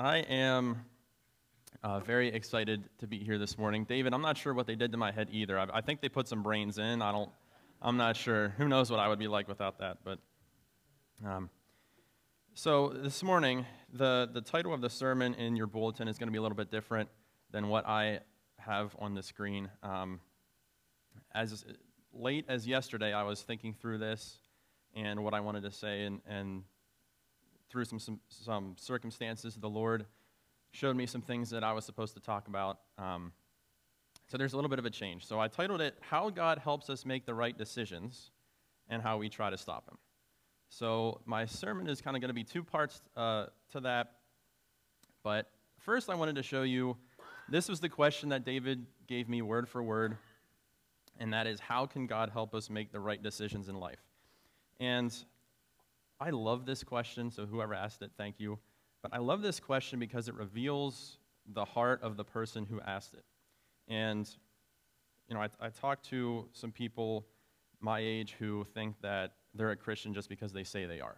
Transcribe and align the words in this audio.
I 0.00 0.20
am 0.30 0.80
uh, 1.82 2.00
very 2.00 2.28
excited 2.28 2.88
to 3.00 3.06
be 3.06 3.18
here 3.18 3.36
this 3.36 3.58
morning. 3.58 3.84
David, 3.84 4.14
I'm 4.14 4.22
not 4.22 4.38
sure 4.38 4.54
what 4.54 4.66
they 4.66 4.74
did 4.74 4.92
to 4.92 4.96
my 4.96 5.12
head 5.12 5.28
either. 5.30 5.58
I, 5.58 5.66
I, 5.74 5.80
think 5.82 6.00
they 6.00 6.08
put 6.08 6.26
some 6.26 6.42
brains 6.42 6.78
in. 6.78 7.02
I 7.02 7.12
don't, 7.12 7.28
I'm 7.82 7.98
not 7.98 8.16
sure. 8.16 8.54
Who 8.56 8.66
knows 8.66 8.90
what 8.90 8.98
I 8.98 9.08
would 9.08 9.18
be 9.18 9.28
like 9.28 9.46
without 9.46 9.78
that? 9.80 9.98
But 10.02 10.18
um, 11.22 11.50
so 12.54 12.88
this 12.88 13.22
morning, 13.22 13.66
the, 13.92 14.30
the 14.32 14.40
title 14.40 14.72
of 14.72 14.80
the 14.80 14.88
sermon 14.88 15.34
in 15.34 15.54
your 15.54 15.66
bulletin 15.66 16.08
is 16.08 16.16
going 16.16 16.28
to 16.28 16.32
be 16.32 16.38
a 16.38 16.42
little 16.42 16.56
bit 16.56 16.70
different 16.70 17.10
than 17.50 17.68
what 17.68 17.86
I 17.86 18.20
have 18.56 18.96
on 19.00 19.12
the 19.12 19.22
screen. 19.22 19.68
Um, 19.82 20.20
as 21.34 21.62
late 22.14 22.46
as 22.48 22.66
yesterday, 22.66 23.12
I 23.12 23.24
was 23.24 23.42
thinking 23.42 23.74
through 23.74 23.98
this 23.98 24.38
and 24.96 25.22
what 25.22 25.34
I 25.34 25.40
wanted 25.40 25.64
to 25.64 25.70
say, 25.70 26.04
and, 26.04 26.22
and 26.26 26.62
through 27.70 27.84
some, 27.84 27.98
some, 27.98 28.20
some 28.28 28.74
circumstances, 28.76 29.56
the 29.56 29.68
Lord 29.68 30.06
showed 30.72 30.96
me 30.96 31.06
some 31.06 31.22
things 31.22 31.50
that 31.50 31.64
I 31.64 31.72
was 31.72 31.84
supposed 31.84 32.14
to 32.14 32.20
talk 32.20 32.48
about. 32.48 32.78
Um, 32.98 33.32
so 34.28 34.38
there's 34.38 34.52
a 34.52 34.56
little 34.56 34.68
bit 34.68 34.78
of 34.78 34.84
a 34.84 34.90
change. 34.90 35.26
So 35.26 35.40
I 35.40 35.48
titled 35.48 35.80
it, 35.80 35.96
How 36.00 36.30
God 36.30 36.58
Helps 36.58 36.90
Us 36.90 37.04
Make 37.04 37.26
the 37.26 37.34
Right 37.34 37.56
Decisions 37.56 38.30
and 38.88 39.02
How 39.02 39.18
We 39.18 39.28
Try 39.28 39.50
to 39.50 39.58
Stop 39.58 39.88
Him. 39.88 39.98
So 40.68 41.20
my 41.24 41.46
sermon 41.46 41.88
is 41.88 42.00
kind 42.00 42.16
of 42.16 42.20
going 42.20 42.28
to 42.28 42.34
be 42.34 42.44
two 42.44 42.62
parts 42.62 43.02
uh, 43.16 43.46
to 43.72 43.80
that. 43.80 44.12
But 45.24 45.50
first, 45.78 46.08
I 46.08 46.14
wanted 46.14 46.36
to 46.36 46.42
show 46.42 46.62
you 46.62 46.96
this 47.48 47.68
was 47.68 47.80
the 47.80 47.88
question 47.88 48.28
that 48.28 48.44
David 48.44 48.86
gave 49.08 49.28
me 49.28 49.42
word 49.42 49.68
for 49.68 49.82
word, 49.82 50.16
and 51.18 51.32
that 51.32 51.48
is, 51.48 51.58
How 51.58 51.86
can 51.86 52.06
God 52.06 52.30
help 52.30 52.54
us 52.54 52.70
make 52.70 52.92
the 52.92 53.00
right 53.00 53.20
decisions 53.20 53.68
in 53.68 53.74
life? 53.74 53.98
And 54.78 55.12
I 56.20 56.30
love 56.30 56.66
this 56.66 56.84
question, 56.84 57.30
so 57.30 57.46
whoever 57.46 57.74
asked 57.74 58.02
it, 58.02 58.10
thank 58.18 58.38
you. 58.38 58.58
But 59.02 59.14
I 59.14 59.18
love 59.18 59.40
this 59.40 59.58
question 59.58 59.98
because 59.98 60.28
it 60.28 60.34
reveals 60.34 61.18
the 61.46 61.64
heart 61.64 62.02
of 62.02 62.16
the 62.16 62.24
person 62.24 62.66
who 62.66 62.80
asked 62.82 63.14
it. 63.14 63.24
And, 63.88 64.28
you 65.28 65.34
know, 65.34 65.40
I, 65.40 65.48
I 65.58 65.70
talked 65.70 66.04
to 66.10 66.46
some 66.52 66.72
people 66.72 67.26
my 67.80 68.00
age 68.00 68.36
who 68.38 68.64
think 68.74 68.96
that 69.00 69.32
they're 69.54 69.70
a 69.70 69.76
Christian 69.76 70.12
just 70.12 70.28
because 70.28 70.52
they 70.52 70.64
say 70.64 70.84
they 70.84 71.00
are, 71.00 71.16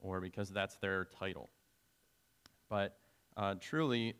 or 0.00 0.20
because 0.20 0.50
that's 0.50 0.76
their 0.76 1.06
title. 1.06 1.50
But 2.70 2.96
uh, 3.36 3.56
truly, 3.60 4.14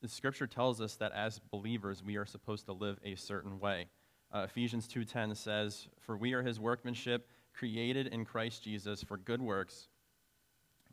the 0.00 0.08
scripture 0.08 0.46
tells 0.46 0.80
us 0.80 0.94
that 0.96 1.10
as 1.12 1.40
believers, 1.50 2.02
we 2.04 2.16
are 2.16 2.24
supposed 2.24 2.66
to 2.66 2.72
live 2.72 2.98
a 3.04 3.16
certain 3.16 3.58
way. 3.58 3.88
Uh, 4.32 4.46
Ephesians 4.48 4.86
2.10 4.86 5.36
says, 5.36 5.88
For 5.98 6.16
we 6.16 6.32
are 6.32 6.42
his 6.42 6.60
workmanship, 6.60 7.28
created 7.52 8.08
in 8.08 8.24
Christ 8.24 8.62
Jesus 8.64 9.02
for 9.02 9.16
good 9.16 9.42
works, 9.42 9.88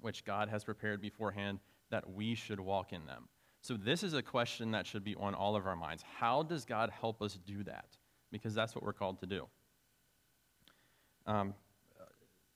which 0.01 0.25
God 0.25 0.49
has 0.49 0.63
prepared 0.63 1.01
beforehand 1.01 1.59
that 1.89 2.09
we 2.09 2.35
should 2.35 2.59
walk 2.59 2.93
in 2.93 3.05
them. 3.05 3.27
So, 3.61 3.75
this 3.75 4.03
is 4.03 4.13
a 4.13 4.21
question 4.21 4.71
that 4.71 4.85
should 4.85 5.03
be 5.03 5.15
on 5.15 5.33
all 5.33 5.55
of 5.55 5.65
our 5.65 5.75
minds. 5.75 6.03
How 6.19 6.43
does 6.43 6.65
God 6.65 6.89
help 6.89 7.21
us 7.21 7.37
do 7.45 7.63
that? 7.63 7.97
Because 8.31 8.53
that's 8.53 8.75
what 8.75 8.83
we're 8.83 8.93
called 8.93 9.19
to 9.21 9.25
do. 9.25 9.47
Um, 11.25 11.53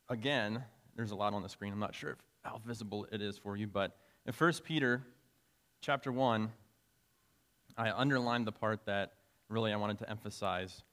again, 0.09 0.63
there's 0.95 1.11
a 1.11 1.15
lot 1.15 1.33
on 1.33 1.41
the 1.41 1.49
screen. 1.49 1.73
I'm 1.73 1.79
not 1.79 1.95
sure 1.95 2.11
if, 2.11 2.17
how 2.43 2.61
visible 2.65 3.07
it 3.11 3.21
is 3.21 3.37
for 3.37 3.57
you, 3.57 3.67
but 3.67 3.97
in 4.25 4.33
1 4.33 4.53
Peter 4.63 5.01
chapter 5.81 6.11
1, 6.11 6.51
I 7.77 7.91
underlined 7.91 8.45
the 8.45 8.51
part 8.51 8.85
that 8.85 9.13
really 9.49 9.73
I 9.73 9.75
wanted 9.75 9.97
to 9.99 10.09
emphasize. 10.09 10.83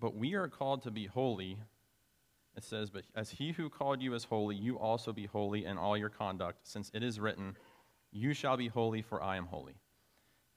But 0.00 0.14
we 0.14 0.34
are 0.34 0.48
called 0.48 0.82
to 0.82 0.90
be 0.90 1.06
holy 1.06 1.58
it 2.58 2.64
says, 2.64 2.90
But 2.90 3.04
as 3.14 3.30
he 3.30 3.52
who 3.52 3.70
called 3.70 4.02
you 4.02 4.14
is 4.14 4.24
holy, 4.24 4.56
you 4.56 4.78
also 4.78 5.12
be 5.12 5.24
holy 5.24 5.64
in 5.64 5.78
all 5.78 5.96
your 5.96 6.10
conduct, 6.10 6.66
since 6.66 6.90
it 6.92 7.02
is 7.02 7.18
written, 7.18 7.56
You 8.12 8.34
shall 8.34 8.58
be 8.58 8.68
holy, 8.68 9.00
for 9.00 9.22
I 9.22 9.36
am 9.36 9.46
holy. 9.46 9.76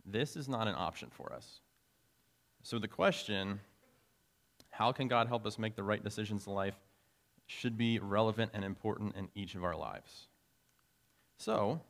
This 0.06 0.36
is 0.36 0.50
not 0.50 0.68
an 0.68 0.76
option 0.76 1.10
for 1.10 1.32
us. 1.32 1.62
So 2.64 2.78
the 2.78 2.88
question, 2.90 3.62
how 4.70 4.92
can 4.92 5.08
God 5.08 5.28
help 5.28 5.46
us 5.46 5.58
make 5.58 5.76
the 5.76 5.84
right 5.84 6.04
decisions 6.04 6.46
in 6.46 6.54
life, 6.54 6.76
should 7.52 7.78
be 7.78 8.00
relevant 8.00 8.52
and 8.54 8.64
important 8.64 9.16
in 9.16 9.28
each 9.36 9.56
of 9.56 9.64
our 9.64 9.76
lives. 9.76 10.28
So, 11.38 11.82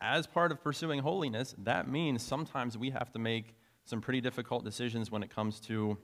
as 0.00 0.26
part 0.26 0.52
of 0.52 0.62
pursuing 0.62 1.00
holiness, 1.00 1.54
that 1.58 1.88
means 1.88 2.22
sometimes 2.22 2.78
we 2.78 2.90
have 2.90 3.12
to 3.12 3.18
make 3.18 3.54
some 3.84 4.00
pretty 4.00 4.20
difficult 4.20 4.64
decisions 4.64 5.10
when 5.10 5.22
it 5.22 5.34
comes 5.34 5.60
to 5.60 5.98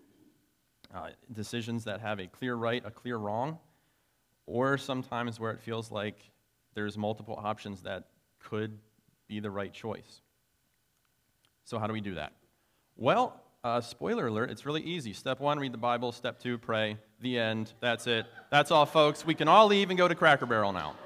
uh, 0.94 1.08
decisions 1.32 1.84
that 1.84 2.00
have 2.00 2.20
a 2.20 2.26
clear 2.26 2.54
right, 2.54 2.82
a 2.84 2.90
clear 2.90 3.16
wrong, 3.16 3.58
or 4.46 4.76
sometimes 4.76 5.40
where 5.40 5.50
it 5.52 5.60
feels 5.60 5.90
like 5.90 6.18
there's 6.74 6.98
multiple 6.98 7.38
options 7.42 7.82
that 7.82 8.04
could 8.38 8.78
be 9.28 9.40
the 9.40 9.50
right 9.50 9.72
choice. 9.72 10.20
So, 11.64 11.78
how 11.78 11.86
do 11.86 11.92
we 11.92 12.00
do 12.00 12.14
that? 12.16 12.32
Well, 12.96 13.40
uh, 13.64 13.80
spoiler 13.80 14.26
alert, 14.26 14.50
it's 14.50 14.66
really 14.66 14.82
easy. 14.82 15.12
Step 15.12 15.40
one, 15.40 15.58
read 15.58 15.72
the 15.72 15.78
Bible. 15.78 16.12
Step 16.12 16.40
two, 16.40 16.58
pray. 16.58 16.96
The 17.20 17.38
end. 17.38 17.72
That's 17.80 18.06
it. 18.06 18.26
That's 18.50 18.70
all, 18.70 18.86
folks. 18.86 19.24
We 19.24 19.34
can 19.34 19.48
all 19.48 19.68
leave 19.68 19.90
and 19.90 19.98
go 19.98 20.08
to 20.08 20.14
Cracker 20.14 20.46
Barrel 20.46 20.72
now. 20.72 20.96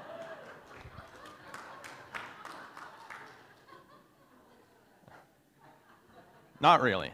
Not 6.59 6.81
really. 6.81 7.11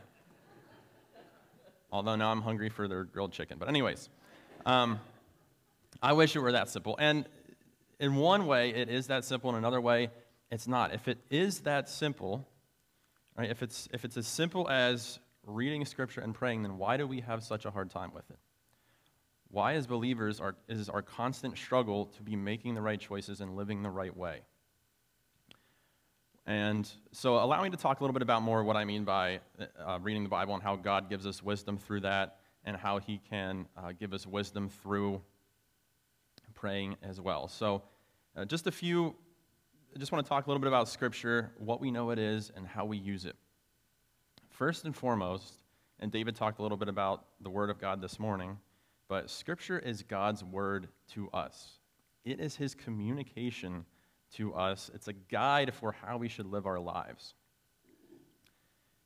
Although 1.94 2.16
now 2.16 2.32
I'm 2.32 2.42
hungry 2.42 2.70
for 2.70 2.88
their 2.88 3.04
grilled 3.04 3.34
chicken. 3.34 3.60
But, 3.60 3.70
anyways, 3.70 4.10
um, 4.66 5.00
I 6.02 6.14
wish 6.14 6.36
it 6.36 6.40
were 6.40 6.54
that 6.54 6.68
simple. 6.68 6.96
And 7.00 7.26
in 8.00 8.16
one 8.16 8.48
way, 8.48 8.72
it 8.72 8.90
is 8.90 9.08
that 9.08 9.24
simple. 9.24 9.52
In 9.52 9.56
another 9.56 9.80
way, 9.80 10.10
it's 10.50 10.68
not. 10.68 10.92
If 10.92 11.08
it 11.08 11.20
is 11.30 11.60
that 11.62 11.88
simple, 11.88 12.48
right, 13.38 13.48
if, 13.48 13.62
it's, 13.62 13.88
if 13.94 14.06
it's 14.06 14.18
as 14.18 14.26
simple 14.26 14.68
as 14.72 15.20
reading 15.46 15.86
Scripture 15.86 16.22
and 16.22 16.34
praying, 16.34 16.64
then 16.64 16.80
why 16.80 16.98
do 16.98 17.06
we 17.06 17.22
have 17.22 17.44
such 17.44 17.64
a 17.66 17.70
hard 17.70 17.92
time 17.92 18.12
with 18.12 18.28
it? 18.32 18.40
Why, 19.52 19.74
as 19.76 19.86
believers, 19.86 20.40
are, 20.40 20.56
is 20.68 20.90
our 20.90 21.04
constant 21.04 21.60
struggle 21.60 22.08
to 22.08 22.24
be 22.24 22.36
making 22.36 22.74
the 22.74 22.82
right 22.82 23.00
choices 23.00 23.40
and 23.40 23.56
living 23.56 23.84
the 23.84 23.92
right 23.92 24.18
way? 24.18 24.42
And 26.46 26.90
so, 27.14 27.36
allow 27.36 27.64
me 27.64 27.70
to 27.70 27.78
talk 27.78 28.02
a 28.02 28.04
little 28.04 28.14
bit 28.14 28.22
about 28.22 28.42
more 28.42 28.64
what 28.66 28.76
I 28.76 28.84
mean 28.84 29.06
by 29.06 29.40
uh, 29.80 30.00
reading 30.02 30.24
the 30.24 30.30
Bible 30.30 30.54
and 30.54 30.62
how 30.62 30.76
God 30.76 31.10
gives 31.10 31.26
us 31.26 31.42
wisdom 31.42 31.78
through 31.78 32.02
that, 32.02 32.40
and 32.66 32.76
how 32.76 33.00
He 33.00 33.22
can 33.30 33.66
uh, 33.78 33.94
give 33.98 34.14
us 34.14 34.28
wisdom 34.28 34.68
through 34.68 35.22
praying 36.54 36.98
as 37.02 37.22
well. 37.22 37.48
So, 37.48 37.84
uh, 38.36 38.44
just 38.44 38.68
a 38.68 38.72
few, 38.72 39.16
I 39.96 40.00
just 40.00 40.12
want 40.12 40.26
to 40.26 40.30
talk 40.30 40.46
a 40.46 40.50
little 40.50 40.60
bit 40.60 40.68
about 40.68 40.90
Scripture, 40.90 41.52
what 41.60 41.80
we 41.80 41.92
know 41.92 42.10
it 42.10 42.20
is, 42.20 42.52
and 42.56 42.68
how 42.68 42.84
we 42.84 42.98
use 42.98 43.26
it. 43.26 43.38
First 44.50 44.84
and 44.84 44.96
foremost, 44.96 45.54
and 46.00 46.12
David 46.12 46.36
talked 46.36 46.60
a 46.60 46.62
little 46.62 46.78
bit 46.78 46.90
about 46.90 47.26
the 47.40 47.50
Word 47.50 47.70
of 47.70 47.80
God 47.80 48.02
this 48.02 48.20
morning, 48.20 48.58
but 49.08 49.30
Scripture 49.30 49.80
is 49.80 50.04
God's 50.04 50.44
Word 50.44 50.90
to 51.14 51.30
us, 51.32 51.80
it 52.26 52.42
is 52.42 52.58
His 52.58 52.76
communication 52.76 53.86
to 54.36 54.54
us. 54.54 54.90
It's 54.94 55.08
a 55.08 55.14
guide 55.14 55.74
for 55.74 55.92
how 55.92 56.18
we 56.18 56.28
should 56.28 56.46
live 56.46 56.66
our 56.66 56.80
lives. 56.80 57.34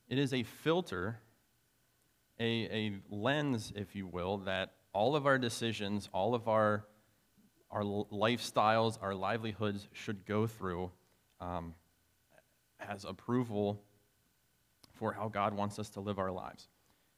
It 0.09 0.17
is 0.17 0.33
a 0.33 0.43
filter, 0.43 1.19
a, 2.39 2.43
a 2.43 2.99
lens, 3.09 3.73
if 3.75 3.95
you 3.95 4.07
will, 4.07 4.37
that 4.39 4.73
all 4.93 5.15
of 5.15 5.25
our 5.25 5.37
decisions, 5.37 6.09
all 6.13 6.33
of 6.33 6.47
our, 6.47 6.85
our 7.69 7.83
lifestyles, 7.83 8.97
our 9.01 9.13
livelihoods 9.13 9.87
should 9.91 10.25
go 10.25 10.47
through 10.47 10.91
um, 11.41 11.73
as 12.79 13.03
approval 13.03 13.81
for 14.93 15.11
how 15.11 15.27
God 15.27 15.53
wants 15.53 15.77
us 15.77 15.89
to 15.91 15.99
live 15.99 16.19
our 16.19 16.31
lives. 16.31 16.67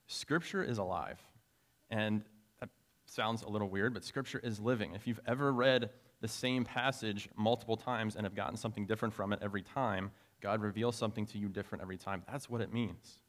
Scripture 0.07 0.63
is 0.63 0.79
alive. 0.79 1.19
And 1.89 2.23
that 2.59 2.69
sounds 3.05 3.43
a 3.43 3.49
little 3.49 3.69
weird, 3.69 3.93
but 3.93 4.03
Scripture 4.03 4.39
is 4.43 4.59
living. 4.59 4.95
If 4.95 5.07
you've 5.07 5.21
ever 5.25 5.51
read 5.51 5.89
the 6.21 6.27
same 6.27 6.65
passage 6.65 7.29
multiple 7.35 7.77
times 7.77 8.15
and 8.15 8.25
have 8.25 8.35
gotten 8.35 8.57
something 8.57 8.85
different 8.85 9.13
from 9.13 9.31
it 9.33 9.39
every 9.41 9.61
time, 9.61 10.11
God 10.41 10.61
reveals 10.61 10.95
something 10.95 11.25
to 11.27 11.37
you 11.37 11.49
different 11.49 11.81
every 11.81 11.97
time. 11.97 12.23
That's 12.29 12.49
what 12.49 12.61
it 12.61 12.73
means. 12.73 13.19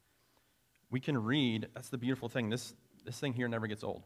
We 0.90 1.00
can 1.00 1.22
read, 1.22 1.68
that's 1.74 1.88
the 1.88 1.98
beautiful 1.98 2.28
thing. 2.28 2.50
This, 2.50 2.74
this 3.04 3.18
thing 3.18 3.32
here 3.32 3.48
never 3.48 3.66
gets 3.66 3.84
old. 3.84 4.02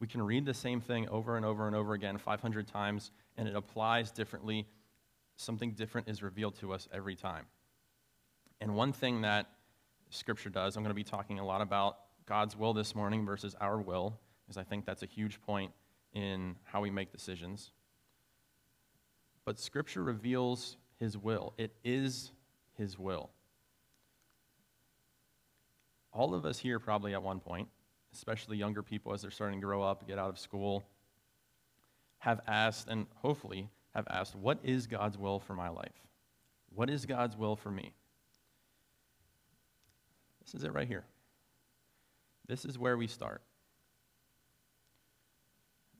We 0.00 0.06
can 0.06 0.22
read 0.22 0.46
the 0.46 0.54
same 0.54 0.80
thing 0.80 1.08
over 1.08 1.36
and 1.36 1.44
over 1.44 1.66
and 1.66 1.74
over 1.74 1.94
again 1.94 2.18
500 2.18 2.68
times, 2.68 3.10
and 3.36 3.48
it 3.48 3.56
applies 3.56 4.12
differently. 4.12 4.66
Something 5.36 5.72
different 5.72 6.08
is 6.08 6.22
revealed 6.22 6.54
to 6.60 6.72
us 6.72 6.88
every 6.92 7.16
time. 7.16 7.46
And 8.60 8.76
one 8.76 8.92
thing 8.92 9.22
that 9.22 9.46
Scripture 10.10 10.50
does, 10.50 10.76
I'm 10.76 10.84
going 10.84 10.90
to 10.90 10.94
be 10.94 11.04
talking 11.04 11.40
a 11.40 11.44
lot 11.44 11.60
about 11.60 11.98
God's 12.26 12.56
will 12.56 12.72
this 12.72 12.94
morning 12.94 13.26
versus 13.26 13.56
our 13.60 13.80
will, 13.80 14.18
because 14.44 14.56
I 14.56 14.62
think 14.62 14.84
that's 14.84 15.02
a 15.02 15.06
huge 15.06 15.40
point 15.42 15.72
in 16.12 16.56
how 16.64 16.80
we 16.80 16.90
make 16.90 17.10
decisions 17.10 17.72
but 19.48 19.58
Scripture 19.58 20.02
reveals 20.02 20.76
His 21.00 21.16
will. 21.16 21.54
It 21.56 21.72
is 21.82 22.32
His 22.76 22.98
will. 22.98 23.30
All 26.12 26.34
of 26.34 26.44
us 26.44 26.58
here, 26.58 26.78
probably 26.78 27.14
at 27.14 27.22
one 27.22 27.40
point, 27.40 27.66
especially 28.12 28.58
younger 28.58 28.82
people 28.82 29.14
as 29.14 29.22
they're 29.22 29.30
starting 29.30 29.58
to 29.58 29.64
grow 29.64 29.82
up, 29.82 30.06
get 30.06 30.18
out 30.18 30.28
of 30.28 30.38
school, 30.38 30.84
have 32.18 32.42
asked, 32.46 32.88
and 32.88 33.06
hopefully 33.22 33.70
have 33.94 34.06
asked, 34.10 34.36
What 34.36 34.58
is 34.62 34.86
God's 34.86 35.16
will 35.16 35.40
for 35.40 35.54
my 35.54 35.70
life? 35.70 35.96
What 36.74 36.90
is 36.90 37.06
God's 37.06 37.34
will 37.34 37.56
for 37.56 37.70
me? 37.70 37.94
This 40.44 40.52
is 40.52 40.62
it 40.62 40.74
right 40.74 40.86
here. 40.86 41.06
This 42.48 42.66
is 42.66 42.78
where 42.78 42.98
we 42.98 43.06
start. 43.06 43.40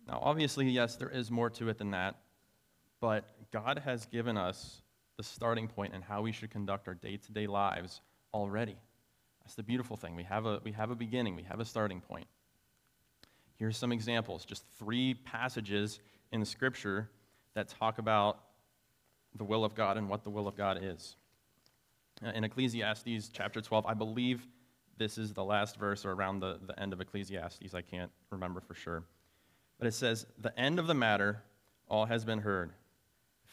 Now, 0.06 0.20
obviously, 0.22 0.68
yes, 0.68 0.96
there 0.96 1.08
is 1.08 1.30
more 1.30 1.48
to 1.48 1.70
it 1.70 1.78
than 1.78 1.92
that, 1.92 2.16
but 3.00 3.24
God 3.52 3.78
has 3.84 4.06
given 4.06 4.36
us 4.36 4.82
the 5.16 5.22
starting 5.22 5.68
point 5.68 5.94
and 5.94 6.02
how 6.02 6.22
we 6.22 6.32
should 6.32 6.50
conduct 6.50 6.88
our 6.88 6.94
day 6.94 7.16
to 7.16 7.32
day 7.32 7.46
lives 7.46 8.00
already. 8.32 8.76
That's 9.42 9.54
the 9.54 9.62
beautiful 9.62 9.96
thing. 9.96 10.14
We 10.14 10.24
have, 10.24 10.46
a, 10.46 10.60
we 10.62 10.72
have 10.72 10.90
a 10.90 10.94
beginning, 10.94 11.34
we 11.34 11.42
have 11.44 11.60
a 11.60 11.64
starting 11.64 12.00
point. 12.00 12.26
Here's 13.56 13.76
some 13.76 13.92
examples 13.92 14.44
just 14.44 14.64
three 14.78 15.14
passages 15.14 16.00
in 16.32 16.44
Scripture 16.44 17.10
that 17.54 17.68
talk 17.68 17.98
about 17.98 18.38
the 19.34 19.44
will 19.44 19.64
of 19.64 19.74
God 19.74 19.96
and 19.96 20.08
what 20.08 20.22
the 20.22 20.30
will 20.30 20.46
of 20.46 20.56
God 20.56 20.78
is. 20.82 21.16
Uh, 22.24 22.30
in 22.30 22.44
Ecclesiastes 22.44 23.30
chapter 23.32 23.60
12, 23.60 23.86
I 23.86 23.94
believe 23.94 24.46
this 24.96 25.18
is 25.18 25.32
the 25.32 25.44
last 25.44 25.76
verse 25.76 26.04
or 26.04 26.12
around 26.12 26.40
the, 26.40 26.58
the 26.66 26.78
end 26.78 26.92
of 26.92 27.00
Ecclesiastes. 27.00 27.74
I 27.74 27.82
can't 27.82 28.10
remember 28.30 28.60
for 28.60 28.74
sure. 28.74 29.04
But 29.78 29.86
it 29.86 29.94
says, 29.94 30.26
The 30.38 30.56
end 30.58 30.78
of 30.78 30.86
the 30.86 30.94
matter, 30.94 31.42
all 31.88 32.06
has 32.06 32.24
been 32.24 32.40
heard. 32.40 32.72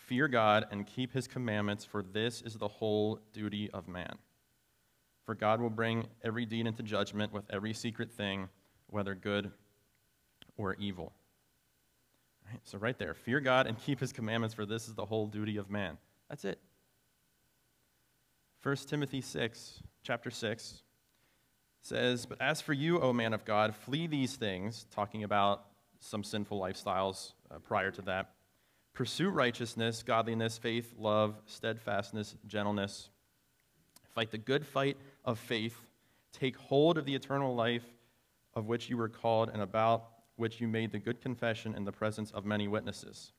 Fear 0.07 0.27
God 0.27 0.67
and 0.71 0.85
keep 0.85 1.13
his 1.13 1.27
commandments, 1.27 1.83
for 1.83 2.03
this 2.03 2.41
is 2.43 2.55
the 2.55 2.67
whole 2.67 3.19
duty 3.33 3.71
of 3.71 3.87
man. 3.87 4.17
For 5.25 5.33
God 5.33 5.59
will 5.59 5.71
bring 5.71 6.05
every 6.23 6.45
deed 6.45 6.67
into 6.67 6.83
judgment 6.83 7.33
with 7.33 7.43
every 7.49 7.73
secret 7.73 8.11
thing, 8.11 8.49
whether 8.87 9.15
good 9.15 9.51
or 10.57 10.75
evil. 10.75 11.13
Right, 12.47 12.59
so, 12.63 12.77
right 12.77 12.97
there, 12.99 13.15
fear 13.15 13.39
God 13.39 13.65
and 13.65 13.79
keep 13.79 13.99
his 13.99 14.13
commandments, 14.13 14.53
for 14.53 14.67
this 14.67 14.87
is 14.87 14.93
the 14.93 15.05
whole 15.05 15.25
duty 15.25 15.57
of 15.57 15.71
man. 15.71 15.97
That's 16.29 16.45
it. 16.45 16.59
1 18.61 18.75
Timothy 18.87 19.21
6, 19.21 19.81
chapter 20.03 20.29
6, 20.29 20.83
says, 21.81 22.27
But 22.27 22.39
as 22.39 22.61
for 22.61 22.73
you, 22.73 22.99
O 22.99 23.11
man 23.11 23.33
of 23.33 23.43
God, 23.43 23.75
flee 23.75 24.05
these 24.05 24.35
things, 24.35 24.85
talking 24.91 25.23
about 25.23 25.65
some 25.99 26.23
sinful 26.23 26.59
lifestyles 26.59 27.31
uh, 27.49 27.57
prior 27.57 27.89
to 27.89 28.01
that. 28.03 28.34
Pursue 28.95 29.29
righteousness, 29.29 30.03
godliness, 30.03 30.57
faith, 30.57 30.93
love, 30.97 31.35
steadfastness, 31.45 32.35
gentleness. 32.47 33.09
Fight 34.13 34.31
the 34.31 34.37
good 34.37 34.65
fight 34.65 34.97
of 35.25 35.37
faith. 35.37 35.77
Take 36.31 36.55
hold 36.55 36.97
of 36.97 37.05
the 37.05 37.13
eternal 37.13 37.53
life 37.53 37.83
of 38.53 38.67
which 38.67 38.89
you 38.89 38.95
were 38.95 39.09
called 39.09 39.49
and 39.49 39.61
about 39.61 40.07
which 40.37 40.61
you 40.61 40.67
made 40.69 40.93
the 40.93 40.99
good 40.99 41.19
confession 41.19 41.75
in 41.75 41.83
the 41.83 41.91
presence 41.91 42.31
of 42.31 42.45
many 42.45 42.69
witnesses. 42.69 43.33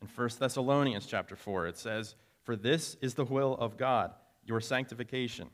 In 0.00 0.08
1 0.08 0.30
Thessalonians 0.38 1.04
chapter 1.04 1.36
4, 1.36 1.66
it 1.66 1.76
says, 1.76 2.14
For 2.42 2.56
this 2.56 2.96
is 3.02 3.12
the 3.12 3.24
will 3.24 3.56
of 3.58 3.76
God, 3.76 4.12
your 4.42 4.62
sanctification, 4.62 5.48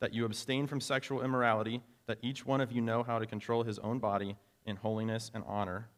that 0.00 0.14
you 0.14 0.24
abstain 0.24 0.66
from 0.66 0.80
sexual 0.80 1.22
immorality, 1.22 1.82
that 2.06 2.18
each 2.22 2.46
one 2.46 2.62
of 2.62 2.72
you 2.72 2.80
know 2.80 3.02
how 3.02 3.18
to 3.18 3.26
control 3.26 3.64
his 3.64 3.78
own 3.80 3.98
body 3.98 4.36
in 4.64 4.76
holiness 4.76 5.30
and 5.34 5.44
honor, 5.46 5.88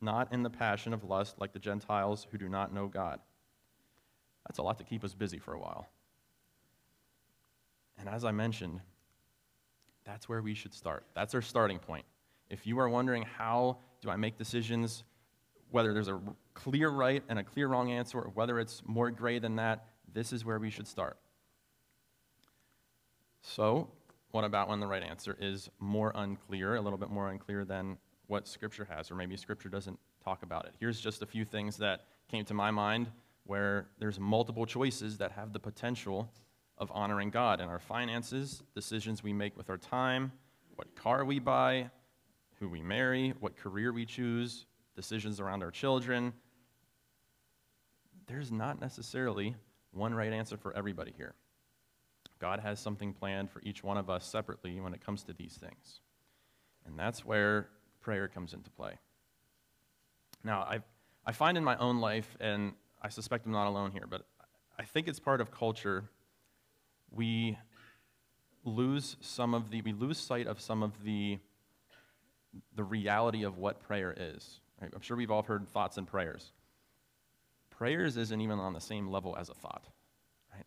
not 0.00 0.32
in 0.32 0.42
the 0.42 0.50
passion 0.50 0.92
of 0.92 1.04
lust 1.04 1.36
like 1.38 1.52
the 1.52 1.58
Gentiles 1.58 2.26
who 2.30 2.38
do 2.38 2.48
not 2.48 2.72
know 2.72 2.86
God. 2.86 3.20
That's 4.46 4.58
a 4.58 4.62
lot 4.62 4.78
to 4.78 4.84
keep 4.84 5.04
us 5.04 5.14
busy 5.14 5.38
for 5.38 5.54
a 5.54 5.58
while. 5.58 5.88
And 7.98 8.08
as 8.08 8.24
I 8.24 8.30
mentioned, 8.30 8.80
that's 10.04 10.28
where 10.28 10.40
we 10.40 10.54
should 10.54 10.72
start. 10.72 11.04
That's 11.14 11.34
our 11.34 11.42
starting 11.42 11.78
point. 11.78 12.04
If 12.48 12.66
you 12.66 12.78
are 12.78 12.88
wondering 12.88 13.22
how 13.22 13.78
do 14.00 14.08
I 14.08 14.16
make 14.16 14.38
decisions, 14.38 15.04
whether 15.70 15.92
there's 15.92 16.08
a 16.08 16.20
clear 16.54 16.88
right 16.88 17.22
and 17.28 17.38
a 17.38 17.44
clear 17.44 17.68
wrong 17.68 17.90
answer, 17.90 18.18
or 18.20 18.30
whether 18.30 18.58
it's 18.58 18.82
more 18.86 19.10
gray 19.10 19.38
than 19.38 19.56
that, 19.56 19.86
this 20.12 20.32
is 20.32 20.44
where 20.44 20.58
we 20.58 20.70
should 20.70 20.86
start. 20.86 21.18
So, 23.42 23.90
what 24.30 24.44
about 24.44 24.68
when 24.68 24.80
the 24.80 24.86
right 24.86 25.02
answer 25.02 25.36
is 25.40 25.68
more 25.78 26.12
unclear, 26.14 26.76
a 26.76 26.80
little 26.80 26.98
bit 26.98 27.10
more 27.10 27.30
unclear 27.30 27.64
than 27.64 27.98
what 28.28 28.46
Scripture 28.46 28.86
has, 28.88 29.10
or 29.10 29.16
maybe 29.16 29.36
Scripture 29.36 29.68
doesn't 29.68 29.98
talk 30.24 30.42
about 30.42 30.66
it? 30.66 30.74
Here's 30.78 31.00
just 31.00 31.22
a 31.22 31.26
few 31.26 31.44
things 31.44 31.76
that 31.78 32.04
came 32.30 32.44
to 32.44 32.54
my 32.54 32.70
mind 32.70 33.10
where 33.44 33.88
there's 33.98 34.20
multiple 34.20 34.66
choices 34.66 35.18
that 35.18 35.32
have 35.32 35.52
the 35.52 35.58
potential 35.58 36.30
of 36.76 36.92
honoring 36.94 37.30
God 37.30 37.60
in 37.60 37.68
our 37.68 37.78
finances, 37.78 38.62
decisions 38.74 39.22
we 39.22 39.32
make 39.32 39.56
with 39.56 39.68
our 39.70 39.78
time, 39.78 40.30
what 40.76 40.94
car 40.94 41.24
we 41.24 41.38
buy, 41.38 41.90
who 42.60 42.68
we 42.68 42.82
marry, 42.82 43.34
what 43.40 43.56
career 43.56 43.92
we 43.92 44.04
choose, 44.04 44.66
decisions 44.94 45.40
around 45.40 45.62
our 45.62 45.70
children. 45.70 46.32
There's 48.26 48.52
not 48.52 48.80
necessarily 48.80 49.56
one 49.92 50.12
right 50.14 50.32
answer 50.32 50.56
for 50.56 50.76
everybody 50.76 51.14
here. 51.16 51.34
God 52.38 52.60
has 52.60 52.78
something 52.78 53.12
planned 53.12 53.50
for 53.50 53.60
each 53.62 53.82
one 53.82 53.96
of 53.96 54.10
us 54.10 54.24
separately 54.24 54.78
when 54.80 54.92
it 54.92 55.04
comes 55.04 55.24
to 55.24 55.32
these 55.32 55.54
things. 55.54 56.00
And 56.86 56.98
that's 56.98 57.24
where 57.24 57.68
prayer 58.08 58.26
comes 58.26 58.54
into 58.54 58.70
play. 58.70 58.94
Now, 60.42 60.60
I, 60.60 60.78
I 61.26 61.32
find 61.32 61.58
in 61.58 61.62
my 61.62 61.76
own 61.76 62.00
life, 62.00 62.38
and 62.40 62.72
I 63.02 63.10
suspect 63.10 63.44
I'm 63.44 63.52
not 63.52 63.66
alone 63.66 63.90
here, 63.90 64.06
but 64.08 64.22
I 64.78 64.84
think 64.84 65.08
it's 65.08 65.20
part 65.20 65.42
of 65.42 65.50
culture, 65.50 66.08
we 67.10 67.58
lose 68.64 69.18
some 69.20 69.52
of 69.52 69.70
the, 69.70 69.82
we 69.82 69.92
lose 69.92 70.16
sight 70.16 70.46
of 70.46 70.58
some 70.58 70.82
of 70.82 71.04
the 71.04 71.38
the 72.74 72.82
reality 72.82 73.42
of 73.42 73.58
what 73.58 73.82
prayer 73.82 74.14
is. 74.18 74.60
Right? 74.80 74.90
I'm 74.94 75.02
sure 75.02 75.18
we've 75.18 75.30
all 75.30 75.42
heard 75.42 75.68
thoughts 75.68 75.98
and 75.98 76.06
prayers. 76.06 76.52
Prayers 77.68 78.16
isn't 78.16 78.40
even 78.40 78.58
on 78.58 78.72
the 78.72 78.80
same 78.80 79.10
level 79.10 79.36
as 79.36 79.50
a 79.50 79.54
thought. 79.54 79.84
Right? 80.54 80.64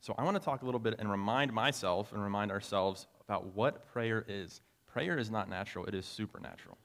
So 0.00 0.14
I 0.16 0.24
want 0.24 0.38
to 0.38 0.42
talk 0.42 0.62
a 0.62 0.64
little 0.64 0.80
bit 0.80 0.94
and 0.98 1.10
remind 1.10 1.52
myself 1.52 2.14
and 2.14 2.22
remind 2.22 2.50
ourselves 2.50 3.06
about 3.28 3.54
what 3.54 3.86
prayer 3.92 4.24
is. 4.26 4.62
Prayer 4.92 5.18
is 5.18 5.30
not 5.30 5.48
natural, 5.48 5.86
it 5.86 5.94
is 5.94 6.06
supernatural. 6.06 6.78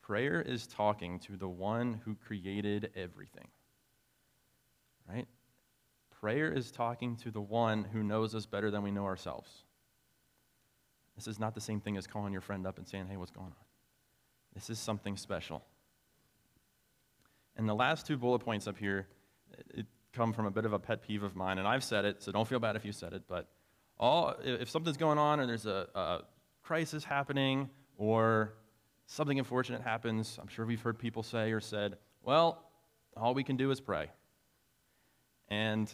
Prayer 0.00 0.40
is 0.40 0.66
talking 0.66 1.18
to 1.20 1.36
the 1.36 1.48
one 1.48 2.00
who 2.04 2.14
created 2.14 2.90
everything. 2.96 3.48
Right? 5.08 5.26
Prayer 6.20 6.52
is 6.52 6.70
talking 6.70 7.16
to 7.16 7.30
the 7.30 7.40
one 7.40 7.84
who 7.84 8.02
knows 8.02 8.34
us 8.34 8.46
better 8.46 8.70
than 8.70 8.82
we 8.82 8.90
know 8.90 9.04
ourselves. 9.04 9.64
This 11.16 11.26
is 11.26 11.38
not 11.38 11.54
the 11.54 11.60
same 11.60 11.80
thing 11.80 11.96
as 11.96 12.06
calling 12.06 12.32
your 12.32 12.40
friend 12.40 12.66
up 12.66 12.78
and 12.78 12.88
saying, 12.88 13.06
hey, 13.08 13.16
what's 13.16 13.30
going 13.30 13.48
on? 13.48 13.64
This 14.54 14.70
is 14.70 14.78
something 14.78 15.16
special. 15.16 15.62
And 17.56 17.68
the 17.68 17.74
last 17.74 18.06
two 18.06 18.16
bullet 18.16 18.38
points 18.38 18.66
up 18.66 18.78
here 18.78 19.06
come 20.12 20.32
from 20.32 20.46
a 20.46 20.50
bit 20.50 20.64
of 20.64 20.72
a 20.72 20.78
pet 20.78 21.02
peeve 21.02 21.22
of 21.22 21.36
mine, 21.36 21.58
and 21.58 21.66
I've 21.68 21.84
said 21.84 22.04
it, 22.04 22.22
so 22.22 22.32
don't 22.32 22.48
feel 22.48 22.60
bad 22.60 22.76
if 22.76 22.84
you 22.84 22.92
said 22.92 23.12
it, 23.12 23.22
but 23.28 23.48
all, 23.98 24.34
if 24.42 24.70
something's 24.70 24.96
going 24.96 25.18
on 25.18 25.40
and 25.40 25.48
there's 25.48 25.66
a, 25.66 25.86
a 25.94 26.20
crisis 26.62 27.04
happening 27.04 27.70
or 27.96 28.54
something 29.06 29.38
unfortunate 29.38 29.82
happens, 29.82 30.38
I'm 30.40 30.48
sure 30.48 30.66
we've 30.66 30.80
heard 30.80 30.98
people 30.98 31.22
say 31.22 31.52
or 31.52 31.60
said, 31.60 31.96
well, 32.22 32.64
all 33.16 33.34
we 33.34 33.44
can 33.44 33.56
do 33.56 33.70
is 33.70 33.80
pray. 33.80 34.10
And 35.48 35.92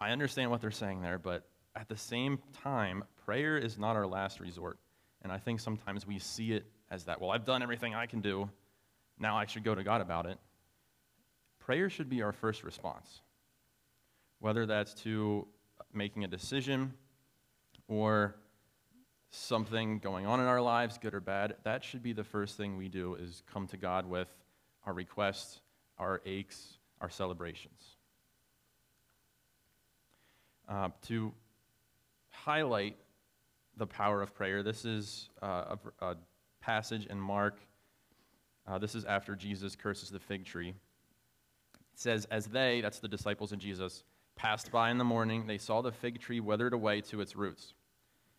I 0.00 0.10
understand 0.10 0.50
what 0.50 0.60
they're 0.60 0.70
saying 0.70 1.02
there, 1.02 1.18
but 1.18 1.46
at 1.76 1.88
the 1.88 1.96
same 1.96 2.38
time, 2.62 3.04
prayer 3.24 3.58
is 3.58 3.78
not 3.78 3.96
our 3.96 4.06
last 4.06 4.40
resort. 4.40 4.78
And 5.22 5.30
I 5.32 5.38
think 5.38 5.60
sometimes 5.60 6.06
we 6.06 6.18
see 6.18 6.52
it 6.52 6.64
as 6.90 7.04
that. 7.04 7.20
Well, 7.20 7.30
I've 7.30 7.44
done 7.44 7.62
everything 7.62 7.94
I 7.94 8.06
can 8.06 8.20
do. 8.20 8.48
Now 9.18 9.36
I 9.36 9.46
should 9.46 9.64
go 9.64 9.74
to 9.74 9.82
God 9.82 10.00
about 10.00 10.26
it. 10.26 10.38
Prayer 11.58 11.90
should 11.90 12.08
be 12.08 12.22
our 12.22 12.32
first 12.32 12.64
response, 12.64 13.20
whether 14.38 14.64
that's 14.64 14.94
to 15.02 15.46
making 15.92 16.24
a 16.24 16.28
decision 16.28 16.94
or 17.88 18.36
something 19.30 19.98
going 19.98 20.26
on 20.26 20.40
in 20.40 20.46
our 20.46 20.60
lives, 20.60 20.98
good 20.98 21.14
or 21.14 21.20
bad. 21.20 21.56
That 21.64 21.82
should 21.82 22.02
be 22.02 22.12
the 22.12 22.24
first 22.24 22.56
thing 22.56 22.76
we 22.76 22.88
do 22.88 23.14
is 23.14 23.42
come 23.52 23.66
to 23.68 23.76
God 23.76 24.08
with 24.08 24.28
our 24.86 24.92
requests, 24.92 25.60
our 25.98 26.20
aches, 26.24 26.78
our 27.00 27.10
celebrations. 27.10 27.96
Uh, 30.68 30.90
to 31.02 31.32
highlight 32.30 32.96
the 33.76 33.86
power 33.86 34.20
of 34.22 34.34
prayer. 34.34 34.62
This 34.62 34.84
is 34.84 35.30
uh, 35.42 35.76
a, 36.00 36.04
a, 36.04 36.16
passage 36.60 37.06
in 37.06 37.18
Mark. 37.18 37.58
Uh, 38.66 38.76
this 38.76 38.94
is 38.94 39.04
after 39.04 39.34
Jesus 39.34 39.76
curses 39.76 40.10
the 40.10 40.18
fig 40.18 40.44
tree. 40.44 40.70
It 40.70 40.74
says, 41.94 42.26
As 42.30 42.46
they, 42.46 42.80
that's 42.80 42.98
the 42.98 43.08
disciples 43.08 43.52
of 43.52 43.58
Jesus, 43.58 44.02
passed 44.36 44.70
by 44.70 44.90
in 44.90 44.98
the 44.98 45.04
morning, 45.04 45.46
they 45.46 45.56
saw 45.56 45.80
the 45.80 45.92
fig 45.92 46.20
tree 46.20 46.40
withered 46.40 46.74
away 46.74 47.00
to 47.02 47.20
its 47.20 47.36
roots. 47.36 47.74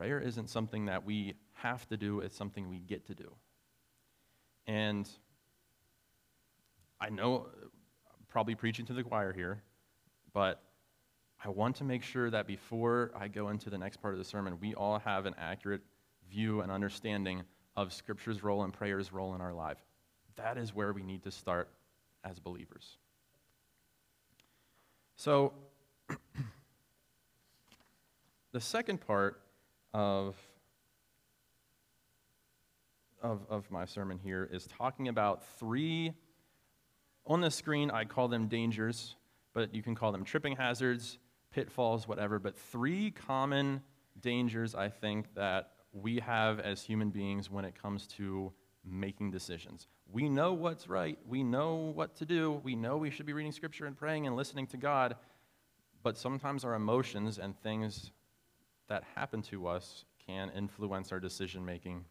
Prayer 0.00 0.18
isn't 0.18 0.48
something 0.48 0.86
that 0.86 1.04
we 1.04 1.34
have 1.52 1.86
to 1.88 1.98
do, 1.98 2.20
it's 2.20 2.34
something 2.34 2.70
we 2.70 2.78
get 2.78 3.04
to 3.08 3.14
do. 3.14 3.30
And 4.66 5.06
I 6.98 7.10
know 7.10 7.48
I'm 8.08 8.24
probably 8.26 8.54
preaching 8.54 8.86
to 8.86 8.94
the 8.94 9.02
choir 9.02 9.34
here, 9.34 9.62
but 10.32 10.62
I 11.44 11.50
want 11.50 11.76
to 11.76 11.84
make 11.84 12.02
sure 12.02 12.30
that 12.30 12.46
before 12.46 13.12
I 13.14 13.28
go 13.28 13.50
into 13.50 13.68
the 13.68 13.76
next 13.76 14.00
part 14.00 14.14
of 14.14 14.18
the 14.18 14.24
sermon, 14.24 14.56
we 14.58 14.74
all 14.74 15.00
have 15.00 15.26
an 15.26 15.34
accurate 15.36 15.82
view 16.30 16.62
and 16.62 16.72
understanding 16.72 17.42
of 17.76 17.92
Scripture's 17.92 18.42
role 18.42 18.62
and 18.62 18.72
prayer's 18.72 19.12
role 19.12 19.34
in 19.34 19.42
our 19.42 19.52
life. 19.52 19.84
That 20.36 20.56
is 20.56 20.74
where 20.74 20.94
we 20.94 21.02
need 21.02 21.24
to 21.24 21.30
start 21.30 21.68
as 22.24 22.38
believers. 22.38 22.96
So, 25.16 25.52
the 28.52 28.60
second 28.62 29.02
part 29.06 29.42
of, 29.92 30.36
of, 33.22 33.40
of 33.48 33.70
my 33.70 33.84
sermon 33.84 34.18
here 34.22 34.48
is 34.50 34.66
talking 34.66 35.08
about 35.08 35.44
three, 35.58 36.12
on 37.26 37.40
the 37.40 37.50
screen, 37.50 37.90
I 37.90 38.04
call 38.04 38.28
them 38.28 38.48
dangers, 38.48 39.16
but 39.52 39.74
you 39.74 39.82
can 39.82 39.94
call 39.94 40.12
them 40.12 40.24
tripping 40.24 40.56
hazards, 40.56 41.18
pitfalls, 41.52 42.06
whatever, 42.06 42.38
but 42.38 42.56
three 42.56 43.10
common 43.10 43.82
dangers 44.20 44.74
I 44.74 44.88
think 44.88 45.34
that 45.34 45.72
we 45.92 46.20
have 46.20 46.60
as 46.60 46.82
human 46.82 47.10
beings 47.10 47.50
when 47.50 47.64
it 47.64 47.80
comes 47.80 48.06
to 48.06 48.52
making 48.84 49.30
decisions. 49.30 49.88
We 50.12 50.28
know 50.28 50.52
what's 50.52 50.88
right, 50.88 51.18
we 51.26 51.42
know 51.42 51.92
what 51.94 52.16
to 52.16 52.24
do, 52.24 52.60
we 52.64 52.74
know 52.74 52.96
we 52.96 53.10
should 53.10 53.26
be 53.26 53.32
reading 53.32 53.52
scripture 53.52 53.86
and 53.86 53.96
praying 53.96 54.26
and 54.26 54.36
listening 54.36 54.66
to 54.68 54.76
God, 54.76 55.16
but 56.02 56.16
sometimes 56.16 56.64
our 56.64 56.74
emotions 56.74 57.38
and 57.38 57.60
things 57.60 58.12
that 58.90 59.04
happen 59.14 59.40
to 59.40 59.66
us 59.66 60.04
can 60.26 60.50
influence 60.50 61.12
our 61.12 61.20
decision 61.20 61.64
making 61.64 62.04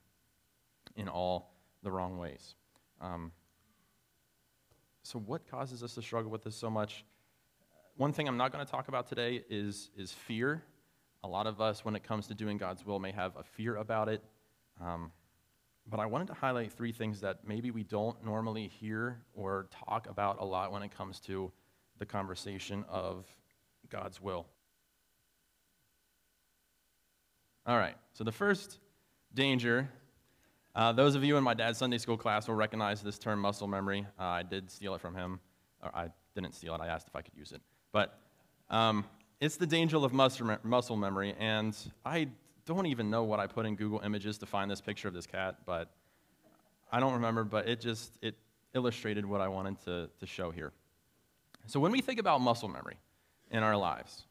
in 0.96 1.08
all 1.08 1.54
the 1.84 1.92
wrong 1.92 2.18
ways. 2.18 2.56
Um, 3.00 3.32
so, 5.04 5.20
what 5.20 5.50
causes 5.50 5.84
us 5.84 5.94
to 5.96 6.02
struggle 6.02 6.32
with 6.32 6.44
this 6.44 6.56
so 6.56 6.70
much? 6.70 7.06
One 7.98 8.14
thing 8.14 8.28
I'm 8.28 8.38
not 8.38 8.52
going 8.52 8.66
to 8.66 8.72
talk 8.72 8.88
about 8.88 9.08
today 9.08 9.44
is, 9.50 9.92
is 9.98 10.12
fear. 10.12 10.64
A 11.24 11.28
lot 11.28 11.48
of 11.48 11.60
us, 11.60 11.84
when 11.84 11.96
it 11.96 12.04
comes 12.04 12.28
to 12.28 12.34
doing 12.34 12.58
God's 12.58 12.86
will, 12.86 13.00
may 13.00 13.12
have 13.12 13.36
a 13.36 13.44
fear 13.44 13.76
about 13.76 14.08
it. 14.08 14.24
Um, 14.82 15.12
but 15.86 16.00
I 16.00 16.06
wanted 16.06 16.28
to 16.28 16.34
highlight 16.34 16.72
three 16.72 16.94
things 16.94 17.20
that 17.22 17.40
maybe 17.46 17.72
we 17.72 17.84
don't 17.84 18.24
normally 18.24 18.68
hear 18.68 19.22
or 19.34 19.68
talk 19.86 20.08
about 20.08 20.40
a 20.40 20.46
lot 20.46 20.72
when 20.72 20.82
it 20.84 20.96
comes 20.96 21.20
to 21.22 21.52
the 21.98 22.06
conversation 22.06 22.86
of 22.88 23.26
God's 23.90 24.22
will. 24.22 24.46
All 27.70 27.78
right, 27.78 27.94
so 28.14 28.24
the 28.24 28.32
first 28.32 28.80
danger, 29.36 29.88
uh, 30.74 30.92
those 30.92 31.14
of 31.14 31.24
you 31.24 31.38
in 31.38 31.44
my 31.44 31.54
dad's 31.54 31.78
Sunday 31.78 32.00
school 32.00 32.18
class 32.18 32.48
will 32.48 32.56
recognize 32.56 33.04
this 33.04 33.20
term 33.20 33.40
muscle 33.40 33.68
memory. 33.68 34.08
Uh, 34.20 34.24
I 34.24 34.42
did 34.42 34.72
steal 34.72 34.96
it 34.96 35.02
from 35.02 35.14
him. 35.14 35.40
Or 35.84 35.96
I 35.96 36.08
didn't 36.34 36.56
steal 36.56 36.74
it, 36.74 36.82
I 36.82 36.88
asked 36.88 37.08
if 37.08 37.16
I 37.16 37.22
could 37.22 37.36
use 37.38 37.52
it. 37.52 37.62
But 37.92 38.18
um, 38.72 39.06
it's 39.40 39.58
the 39.58 39.68
danger 39.68 39.98
of 39.98 40.12
muscle 40.12 40.98
memory, 40.98 41.36
and 41.38 41.78
I 42.04 42.30
don't 42.66 42.88
even 42.88 43.12
know 43.12 43.22
what 43.22 43.40
I 43.40 43.46
put 43.46 43.68
in 43.68 43.76
Google 43.76 44.00
Images 44.00 44.40
to 44.40 44.48
find 44.48 44.72
this 44.72 44.82
picture 44.82 45.08
of 45.08 45.14
this 45.14 45.28
cat, 45.28 45.58
but 45.68 45.92
I 46.92 47.00
don't 47.00 47.14
remember, 47.14 47.44
but 47.44 47.70
it 47.70 47.80
just 47.80 48.18
it 48.24 48.34
illustrated 48.74 49.28
what 49.28 49.42
I 49.42 49.48
wanted 49.48 49.80
to, 49.86 50.10
to 50.20 50.26
show 50.26 50.50
here. 50.50 50.72
So 51.68 51.80
when 51.80 51.92
we 51.92 52.02
think 52.02 52.20
about 52.20 52.42
muscle 52.42 52.68
memory 52.68 52.98
in 53.52 53.62
our 53.62 53.78
lives, 53.78 54.26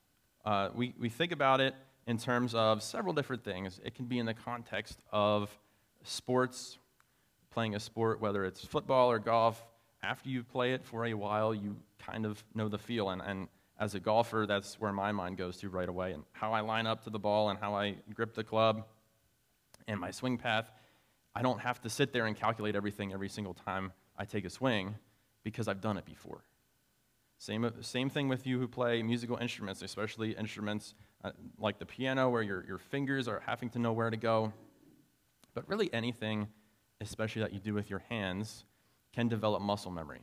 uh, 0.44 0.70
we, 0.74 0.92
we 0.98 1.08
think 1.08 1.30
about 1.30 1.60
it 1.60 1.76
in 2.08 2.16
terms 2.16 2.54
of 2.54 2.82
several 2.82 3.12
different 3.12 3.44
things. 3.44 3.80
It 3.84 3.94
can 3.94 4.06
be 4.06 4.18
in 4.18 4.24
the 4.24 4.34
context 4.34 4.98
of 5.12 5.56
sports, 6.02 6.78
playing 7.50 7.74
a 7.74 7.80
sport, 7.80 8.18
whether 8.18 8.46
it's 8.46 8.64
football 8.64 9.10
or 9.10 9.18
golf. 9.18 9.62
After 10.02 10.30
you 10.30 10.42
play 10.42 10.72
it 10.72 10.82
for 10.82 11.04
a 11.04 11.12
while, 11.12 11.54
you 11.54 11.76
kind 11.98 12.24
of 12.24 12.42
know 12.54 12.68
the 12.68 12.78
feel, 12.78 13.10
and, 13.10 13.20
and 13.20 13.48
as 13.78 13.94
a 13.94 14.00
golfer, 14.00 14.46
that's 14.48 14.80
where 14.80 14.92
my 14.92 15.12
mind 15.12 15.36
goes 15.36 15.58
to 15.58 15.68
right 15.68 15.88
away. 15.88 16.12
And 16.12 16.24
how 16.32 16.52
I 16.52 16.60
line 16.60 16.86
up 16.86 17.04
to 17.04 17.10
the 17.10 17.18
ball 17.18 17.50
and 17.50 17.58
how 17.58 17.74
I 17.74 17.96
grip 18.14 18.34
the 18.34 18.42
club 18.42 18.86
and 19.86 20.00
my 20.00 20.10
swing 20.10 20.38
path. 20.38 20.70
I 21.34 21.42
don't 21.42 21.60
have 21.60 21.80
to 21.82 21.90
sit 21.90 22.12
there 22.12 22.24
and 22.24 22.34
calculate 22.34 22.74
everything 22.74 23.12
every 23.12 23.28
single 23.28 23.54
time 23.54 23.92
I 24.16 24.24
take 24.24 24.46
a 24.46 24.50
swing 24.50 24.94
because 25.44 25.68
I've 25.68 25.82
done 25.82 25.98
it 25.98 26.06
before. 26.06 26.42
Same, 27.36 27.70
same 27.82 28.08
thing 28.08 28.28
with 28.28 28.46
you 28.46 28.58
who 28.58 28.66
play 28.66 29.02
musical 29.02 29.36
instruments, 29.36 29.82
especially 29.82 30.32
instruments 30.32 30.94
uh, 31.24 31.30
like 31.58 31.78
the 31.78 31.86
piano 31.86 32.30
where 32.30 32.42
your, 32.42 32.64
your 32.66 32.78
fingers 32.78 33.28
are 33.28 33.42
having 33.46 33.70
to 33.70 33.78
know 33.78 33.92
where 33.92 34.10
to 34.10 34.16
go. 34.16 34.52
But 35.54 35.68
really, 35.68 35.92
anything, 35.92 36.48
especially 37.00 37.42
that 37.42 37.52
you 37.52 37.58
do 37.58 37.74
with 37.74 37.90
your 37.90 38.02
hands, 38.08 38.64
can 39.12 39.28
develop 39.28 39.62
muscle 39.62 39.90
memory. 39.90 40.20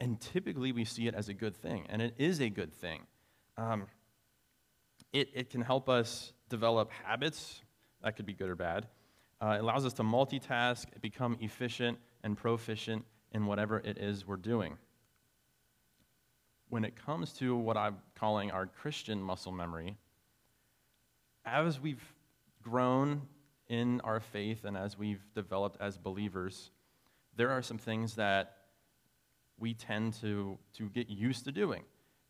And 0.00 0.20
typically 0.20 0.72
we 0.72 0.84
see 0.84 1.08
it 1.08 1.14
as 1.14 1.28
a 1.28 1.34
good 1.34 1.56
thing, 1.56 1.86
and 1.88 2.00
it 2.00 2.14
is 2.18 2.40
a 2.40 2.48
good 2.48 2.72
thing. 2.72 3.00
Um, 3.56 3.86
it, 5.12 5.28
it 5.34 5.50
can 5.50 5.62
help 5.62 5.88
us 5.88 6.32
develop 6.48 6.90
habits, 6.92 7.62
that 8.02 8.16
could 8.16 8.26
be 8.26 8.32
good 8.32 8.48
or 8.48 8.54
bad. 8.54 8.86
Uh, 9.40 9.56
it 9.58 9.60
allows 9.60 9.84
us 9.84 9.92
to 9.94 10.02
multitask, 10.02 10.86
become 11.00 11.36
efficient 11.40 11.98
and 12.22 12.36
proficient 12.36 13.04
in 13.32 13.46
whatever 13.46 13.78
it 13.78 13.98
is 13.98 14.26
we're 14.26 14.36
doing. 14.36 14.76
When 16.68 16.84
it 16.84 16.94
comes 16.96 17.32
to 17.34 17.56
what 17.56 17.76
I'm 17.76 17.96
calling 18.14 18.50
our 18.50 18.66
Christian 18.66 19.20
muscle 19.22 19.52
memory, 19.52 19.96
as 21.52 21.80
we've 21.80 22.02
grown 22.62 23.22
in 23.68 24.00
our 24.02 24.20
faith 24.20 24.64
and 24.64 24.76
as 24.76 24.98
we've 24.98 25.22
developed 25.34 25.80
as 25.80 25.98
believers, 25.98 26.70
there 27.36 27.50
are 27.50 27.62
some 27.62 27.78
things 27.78 28.14
that 28.14 28.56
we 29.58 29.74
tend 29.74 30.14
to, 30.14 30.58
to 30.74 30.88
get 30.88 31.08
used 31.08 31.44
to 31.44 31.52
doing. 31.52 31.84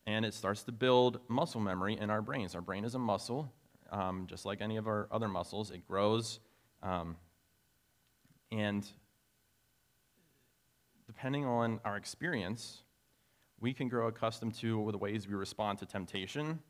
And 0.06 0.25
it 0.25 0.34
starts 0.34 0.62
to 0.64 0.72
build 0.72 1.20
muscle 1.28 1.60
memory 1.60 1.98
in 1.98 2.10
our 2.10 2.22
brains. 2.22 2.54
Our 2.54 2.60
brain 2.60 2.84
is 2.84 2.94
a 2.94 2.98
muscle, 2.98 3.52
um, 3.90 4.26
just 4.26 4.44
like 4.44 4.60
any 4.60 4.76
of 4.76 4.87
our 4.87 5.06
other 5.10 5.28
muscles. 5.28 5.70
It 5.70 5.87
grows. 5.87 6.40
Um, 6.82 7.16
and 8.50 8.87
depending 11.06 11.44
on 11.44 11.80
our 11.84 11.96
experience, 11.96 12.82
we 13.60 13.75
can 13.75 13.88
grow 13.88 14.06
accustomed 14.06 14.54
to 14.54 14.88
the 14.90 14.98
ways 14.98 15.28
we 15.28 15.34
respond 15.34 15.78
to 15.80 15.87
temptation, 15.87 16.60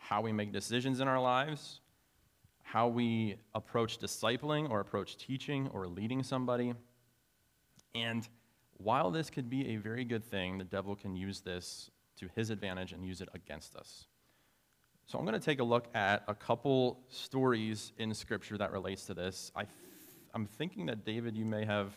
how 0.00 0.20
we 0.20 0.32
make 0.32 0.50
decisions 0.52 0.98
in 0.98 1.06
our 1.06 1.20
lives, 1.20 1.80
how 2.62 2.88
we 2.88 3.36
approach 3.54 3.98
discipling 3.98 4.68
or 4.68 4.80
approach 4.80 5.16
teaching 5.16 5.68
or 5.72 5.86
leading 5.86 6.22
somebody. 6.22 6.74
And 7.94 8.26
while 8.78 9.10
this 9.10 9.30
could 9.30 9.48
be 9.48 9.74
a 9.74 9.76
very 9.76 10.04
good 10.04 10.24
thing, 10.24 10.58
the 10.58 10.64
devil 10.64 10.96
can 10.96 11.14
use 11.14 11.40
this 11.40 11.90
to 12.16 12.28
his 12.34 12.50
advantage 12.50 12.92
and 12.92 13.04
use 13.04 13.20
it 13.20 13.28
against 13.34 13.76
us. 13.76 14.06
So 15.06 15.18
I'm 15.18 15.24
going 15.24 15.38
to 15.38 15.44
take 15.44 15.60
a 15.60 15.64
look 15.64 15.88
at 15.94 16.24
a 16.28 16.34
couple 16.34 17.00
stories 17.08 17.92
in 17.98 18.14
Scripture 18.14 18.56
that 18.58 18.72
relates 18.72 19.04
to 19.06 19.14
this. 19.14 19.52
I 19.54 19.64
am 20.34 20.46
thinking 20.46 20.86
that 20.86 21.04
David, 21.04 21.36
you 21.36 21.44
may 21.44 21.64
have 21.64 21.92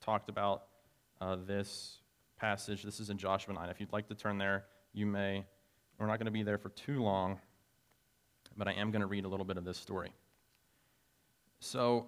talked 0.00 0.28
about 0.28 0.64
uh, 1.20 1.36
this 1.46 1.98
passage. 2.38 2.82
This 2.82 3.00
is 3.00 3.10
in 3.10 3.18
Joshua 3.18 3.54
9. 3.54 3.68
If 3.68 3.80
you'd 3.80 3.92
like 3.92 4.08
to 4.08 4.14
turn 4.14 4.38
there, 4.38 4.64
you 4.92 5.04
may. 5.04 5.44
We're 5.98 6.06
not 6.06 6.18
going 6.18 6.26
to 6.26 6.32
be 6.32 6.44
there 6.44 6.58
for 6.58 6.68
too 6.70 7.02
long, 7.02 7.40
but 8.56 8.68
I 8.68 8.72
am 8.72 8.92
going 8.92 9.00
to 9.00 9.06
read 9.06 9.24
a 9.24 9.28
little 9.28 9.44
bit 9.44 9.56
of 9.56 9.64
this 9.64 9.76
story. 9.76 10.12
So 11.58 12.06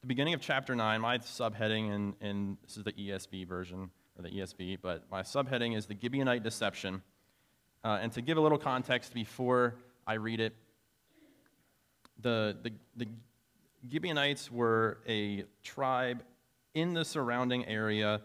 the 0.00 0.08
beginning 0.08 0.34
of 0.34 0.40
chapter 0.40 0.74
9, 0.74 1.00
my 1.00 1.18
subheading, 1.18 1.94
in, 1.94 2.14
in 2.20 2.58
this 2.64 2.76
is 2.76 2.82
the 2.82 2.92
ESV 2.92 3.46
version, 3.46 3.90
or 4.18 4.22
the 4.22 4.28
ESV, 4.28 4.78
but 4.82 5.04
my 5.08 5.22
subheading 5.22 5.76
is 5.76 5.86
the 5.86 5.94
Gibeonite 5.94 6.42
deception. 6.42 7.00
Uh, 7.84 7.98
and 8.02 8.10
to 8.12 8.20
give 8.20 8.38
a 8.38 8.40
little 8.40 8.58
context 8.58 9.14
before 9.14 9.76
I 10.04 10.14
read 10.14 10.40
it, 10.40 10.56
the, 12.20 12.56
the, 12.62 12.72
the 12.96 13.06
Gibeonites 13.88 14.50
were 14.50 14.98
a 15.06 15.44
tribe 15.62 16.24
in 16.74 16.92
the 16.92 17.04
surrounding 17.04 17.66
area 17.66 18.20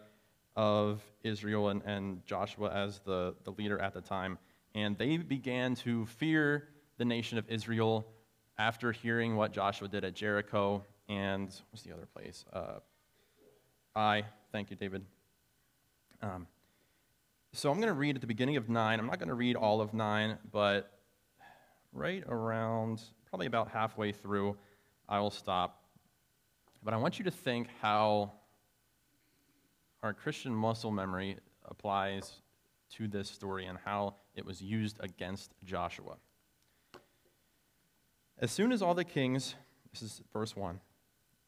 of 0.56 1.02
Israel 1.22 1.68
and, 1.68 1.82
and 1.82 2.24
Joshua 2.26 2.70
as 2.70 3.00
the, 3.00 3.34
the 3.44 3.52
leader 3.52 3.78
at 3.78 3.94
the 3.94 4.00
time. 4.00 4.38
And 4.74 4.96
they 4.96 5.16
began 5.16 5.74
to 5.76 6.06
fear 6.06 6.68
the 6.98 7.04
nation 7.04 7.38
of 7.38 7.48
Israel 7.48 8.06
after 8.58 8.92
hearing 8.92 9.36
what 9.36 9.52
Joshua 9.52 9.88
did 9.88 10.04
at 10.04 10.14
Jericho 10.14 10.84
and 11.08 11.48
what's 11.70 11.82
the 11.82 11.92
other 11.92 12.06
place? 12.06 12.44
Uh, 12.52 12.80
Ai. 13.96 14.24
Thank 14.52 14.70
you, 14.70 14.76
David. 14.76 15.04
Um, 16.22 16.46
so 17.52 17.70
I'm 17.70 17.78
going 17.78 17.88
to 17.88 17.94
read 17.94 18.16
at 18.16 18.20
the 18.20 18.26
beginning 18.26 18.56
of 18.56 18.68
9. 18.68 19.00
I'm 19.00 19.06
not 19.06 19.18
going 19.18 19.28
to 19.28 19.34
read 19.34 19.56
all 19.56 19.80
of 19.80 19.94
9, 19.94 20.38
but 20.52 20.98
right 21.92 22.22
around, 22.28 23.02
probably 23.28 23.46
about 23.46 23.68
halfway 23.68 24.12
through, 24.12 24.56
I 25.08 25.18
will 25.20 25.30
stop. 25.30 25.82
But 26.84 26.94
I 26.94 26.96
want 26.96 27.18
you 27.18 27.24
to 27.24 27.30
think 27.30 27.68
how 27.80 28.32
our 30.02 30.14
Christian 30.14 30.54
muscle 30.54 30.90
memory 30.90 31.36
applies 31.66 32.40
to 32.96 33.06
this 33.06 33.28
story 33.28 33.66
and 33.66 33.78
how 33.84 34.14
it 34.34 34.44
was 34.44 34.60
used 34.62 34.96
against 35.00 35.52
Joshua. 35.64 36.16
As 38.38 38.50
soon 38.50 38.72
as 38.72 38.80
all 38.80 38.94
the 38.94 39.04
kings, 39.04 39.54
this 39.92 40.02
is 40.02 40.22
verse 40.32 40.56
1, 40.56 40.80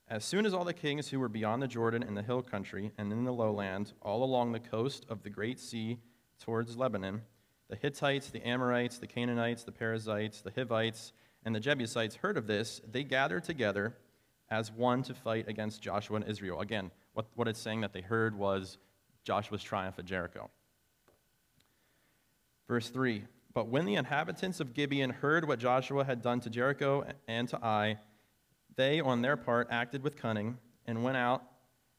as 0.09 0.25
soon 0.25 0.45
as 0.45 0.53
all 0.53 0.65
the 0.65 0.75
kings 0.75 1.09
who 1.09 1.19
were 1.19 1.29
beyond 1.29 1.63
the 1.63 1.69
Jordan 1.69 2.03
in 2.03 2.15
the 2.15 2.23
hill 2.23 2.43
country 2.43 2.93
and 2.99 3.11
in 3.11 3.25
the 3.25 3.33
lowland, 3.33 3.95
all 4.03 4.23
along 4.23 4.53
the 4.53 4.61
coast 4.61 5.07
of 5.09 5.23
the 5.23 5.31
great 5.31 5.59
sea 5.59 5.99
towards 6.39 6.77
Lebanon, 6.77 7.23
the 7.71 7.77
Hittites, 7.77 8.29
the 8.29 8.47
Amorites, 8.47 8.99
the 8.99 9.07
Canaanites, 9.07 9.65
the 9.65 9.73
Perizzites, 9.73 10.43
the 10.43 10.53
Hivites, 10.55 11.15
and 11.45 11.55
the 11.55 11.61
Jebusites 11.61 12.17
heard 12.17 12.37
of 12.37 12.47
this, 12.47 12.83
they 12.91 13.05
gathered 13.05 13.45
together 13.45 13.97
as 14.51 14.71
one 14.71 15.03
to 15.05 15.15
fight 15.15 15.49
against 15.49 15.81
Joshua 15.81 16.17
and 16.17 16.29
Israel. 16.29 16.61
Again, 16.61 16.91
what, 17.15 17.27
what 17.35 17.49
it's 17.49 17.61
saying 17.61 17.81
that 17.83 17.93
they 17.93 18.01
heard 18.01 18.37
was 18.37 18.79
Joshua's 19.25 19.63
triumph 19.63 19.99
at 19.99 20.05
Jericho. 20.05 20.51
Verse 22.69 22.89
3 22.89 23.25
But 23.55 23.69
when 23.69 23.85
the 23.85 23.95
inhabitants 23.95 24.61
of 24.61 24.75
Gibeon 24.75 25.11
heard 25.11 25.47
what 25.47 25.59
Joshua 25.59 26.05
had 26.05 26.23
done 26.23 26.41
to 26.41 26.51
Jericho 26.51 27.05
and 27.29 27.49
to 27.49 27.59
Ai, 27.63 27.99
they, 28.77 29.01
on 29.01 29.23
their 29.23 29.37
part, 29.37 29.69
acted 29.71 30.03
with 30.03 30.17
cunning 30.17 30.59
and 30.87 31.05
went 31.05 31.17
out 31.17 31.43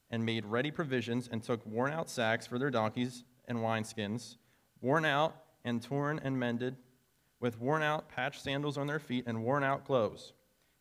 and 0.10 0.25
made 0.25 0.46
ready 0.46 0.72
provisions 0.72 1.29
and 1.32 1.43
took 1.43 1.65
worn 1.65 1.91
out 1.91 2.10
sacks 2.10 2.48
for 2.48 2.58
their 2.58 2.72
donkeys 2.72 3.24
and 3.48 3.60
wineskins, 3.60 4.38
worn 4.82 5.05
out 5.05 5.36
and 5.63 5.82
torn 5.82 6.20
and 6.24 6.39
mended, 6.39 6.75
with 7.39 7.60
worn 7.60 7.84
out 7.84 8.10
patched 8.10 8.41
sandals 8.41 8.77
on 8.77 8.88
their 8.88 9.00
feet 9.00 9.25
and 9.27 9.43
worn 9.43 9.63
out 9.63 9.86
clothes 9.86 10.34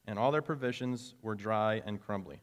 and 0.06 0.18
all 0.18 0.32
their 0.32 0.42
provisions 0.42 1.14
were 1.22 1.34
dry 1.34 1.82
and 1.86 2.00
crumbly. 2.00 2.40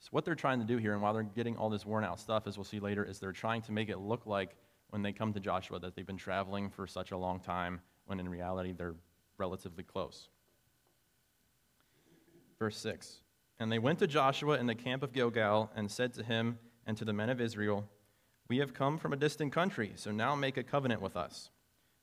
So, 0.00 0.08
what 0.12 0.24
they're 0.24 0.34
trying 0.34 0.60
to 0.60 0.64
do 0.64 0.78
here, 0.78 0.94
and 0.94 1.02
while 1.02 1.12
they're 1.12 1.22
getting 1.22 1.56
all 1.56 1.68
this 1.68 1.84
worn 1.84 2.04
out 2.04 2.18
stuff, 2.18 2.46
as 2.46 2.56
we'll 2.56 2.64
see 2.64 2.80
later, 2.80 3.04
is 3.04 3.18
they're 3.18 3.32
trying 3.32 3.60
to 3.62 3.72
make 3.72 3.90
it 3.90 3.98
look 3.98 4.26
like 4.26 4.56
when 4.88 5.02
they 5.02 5.12
come 5.12 5.32
to 5.34 5.40
Joshua 5.40 5.78
that 5.78 5.94
they've 5.94 6.06
been 6.06 6.16
traveling 6.16 6.70
for 6.70 6.86
such 6.86 7.10
a 7.10 7.16
long 7.16 7.38
time, 7.38 7.80
when 8.06 8.18
in 8.18 8.28
reality 8.28 8.72
they're 8.72 8.94
relatively 9.36 9.84
close. 9.84 10.28
Verse 12.58 12.78
6 12.78 13.20
And 13.58 13.70
they 13.70 13.78
went 13.78 13.98
to 13.98 14.06
Joshua 14.06 14.58
in 14.58 14.66
the 14.66 14.74
camp 14.74 15.02
of 15.02 15.12
Gilgal 15.12 15.70
and 15.76 15.90
said 15.90 16.14
to 16.14 16.22
him 16.22 16.58
and 16.86 16.96
to 16.96 17.04
the 17.04 17.12
men 17.12 17.28
of 17.28 17.38
Israel, 17.38 17.84
We 18.48 18.58
have 18.58 18.72
come 18.72 18.96
from 18.96 19.12
a 19.12 19.16
distant 19.16 19.52
country, 19.52 19.92
so 19.96 20.10
now 20.10 20.34
make 20.34 20.56
a 20.56 20.62
covenant 20.62 21.02
with 21.02 21.16
us. 21.16 21.50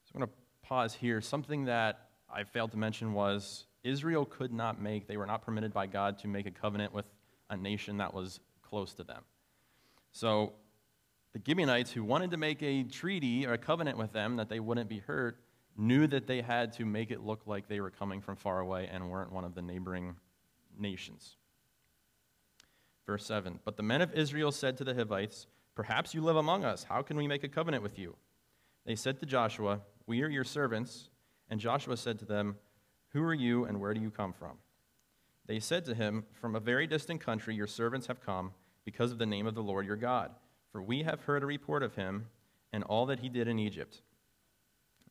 So 0.05 0.11
I'm 0.13 0.19
going 0.19 0.29
to 0.29 0.35
pause 0.61 0.93
here. 0.93 1.19
Something 1.19 1.65
that 1.65 2.09
I 2.29 2.43
failed 2.43 2.71
to 2.71 2.77
mention 2.77 3.13
was 3.13 3.65
Israel 3.83 4.23
could 4.23 4.53
not 4.53 4.79
make, 4.79 5.07
they 5.07 5.17
were 5.17 5.25
not 5.25 5.41
permitted 5.41 5.73
by 5.73 5.87
God 5.87 6.19
to 6.19 6.27
make 6.27 6.45
a 6.45 6.51
covenant 6.51 6.93
with 6.93 7.05
a 7.49 7.57
nation 7.57 7.97
that 7.97 8.13
was 8.13 8.39
close 8.61 8.93
to 8.95 9.03
them. 9.03 9.23
So 10.11 10.53
the 11.33 11.41
Gibeonites, 11.45 11.91
who 11.91 12.03
wanted 12.03 12.31
to 12.31 12.37
make 12.37 12.61
a 12.61 12.83
treaty 12.83 13.45
or 13.45 13.53
a 13.53 13.57
covenant 13.57 13.97
with 13.97 14.13
them 14.13 14.37
that 14.37 14.49
they 14.49 14.59
wouldn't 14.59 14.89
be 14.89 14.99
hurt, 14.99 15.39
knew 15.77 16.07
that 16.07 16.27
they 16.27 16.41
had 16.41 16.73
to 16.73 16.85
make 16.85 17.11
it 17.11 17.21
look 17.21 17.45
like 17.45 17.67
they 17.67 17.79
were 17.79 17.91
coming 17.91 18.21
from 18.21 18.35
far 18.35 18.59
away 18.59 18.89
and 18.91 19.09
weren't 19.09 19.31
one 19.31 19.45
of 19.45 19.53
the 19.53 19.61
neighboring 19.61 20.15
nations. 20.77 21.37
Verse 23.05 23.25
7 23.25 23.59
But 23.63 23.77
the 23.77 23.83
men 23.83 24.01
of 24.01 24.13
Israel 24.13 24.51
said 24.51 24.77
to 24.77 24.83
the 24.83 24.93
Hivites, 24.93 25.47
Perhaps 25.75 26.13
you 26.15 26.21
live 26.21 26.37
among 26.37 26.65
us. 26.65 26.83
How 26.83 27.03
can 27.03 27.17
we 27.17 27.27
make 27.27 27.43
a 27.43 27.47
covenant 27.47 27.83
with 27.83 27.99
you? 27.99 28.15
They 28.85 28.95
said 28.95 29.19
to 29.19 29.25
Joshua, 29.25 29.81
We 30.07 30.23
are 30.23 30.29
your 30.29 30.43
servants. 30.43 31.09
And 31.49 31.61
Joshua 31.61 31.95
said 31.95 32.19
to 32.19 32.25
them, 32.25 32.57
who 33.17 33.23
are 33.23 33.33
you 33.33 33.65
and 33.65 33.79
where 33.79 33.93
do 33.93 34.01
you 34.01 34.11
come 34.11 34.33
from? 34.33 34.57
They 35.47 35.59
said 35.59 35.85
to 35.85 35.95
him, 35.95 36.25
From 36.33 36.55
a 36.55 36.59
very 36.59 36.87
distant 36.87 37.21
country 37.21 37.55
your 37.55 37.67
servants 37.67 38.07
have 38.07 38.25
come 38.25 38.51
because 38.85 39.11
of 39.11 39.17
the 39.17 39.25
name 39.25 39.47
of 39.47 39.55
the 39.55 39.63
Lord 39.63 39.85
your 39.85 39.95
God. 39.95 40.31
For 40.71 40.81
we 40.81 41.03
have 41.03 41.21
heard 41.21 41.41
a 41.41 41.47
report 41.47 41.83
of 41.83 41.95
him 41.95 42.27
and 42.73 42.83
all 42.83 43.05
that 43.07 43.21
he 43.21 43.29
did 43.29 43.47
in 43.47 43.57
Egypt, 43.57 44.01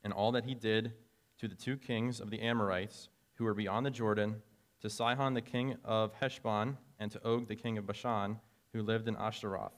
and 0.04 0.12
all 0.12 0.32
that 0.32 0.44
he 0.44 0.54
did 0.54 0.92
to 1.38 1.48
the 1.48 1.54
two 1.54 1.76
kings 1.76 2.20
of 2.20 2.30
the 2.30 2.40
Amorites 2.40 3.08
who 3.34 3.44
were 3.44 3.54
beyond 3.54 3.84
the 3.84 3.90
Jordan, 3.90 4.42
to 4.80 4.90
Sihon 4.90 5.34
the 5.34 5.40
king 5.40 5.76
of 5.84 6.12
Heshbon, 6.14 6.76
and 6.98 7.10
to 7.10 7.26
Og 7.26 7.48
the 7.48 7.56
king 7.56 7.78
of 7.78 7.86
Bashan, 7.86 8.38
who 8.72 8.82
lived 8.82 9.08
in 9.08 9.16
Ashtaroth. 9.16 9.72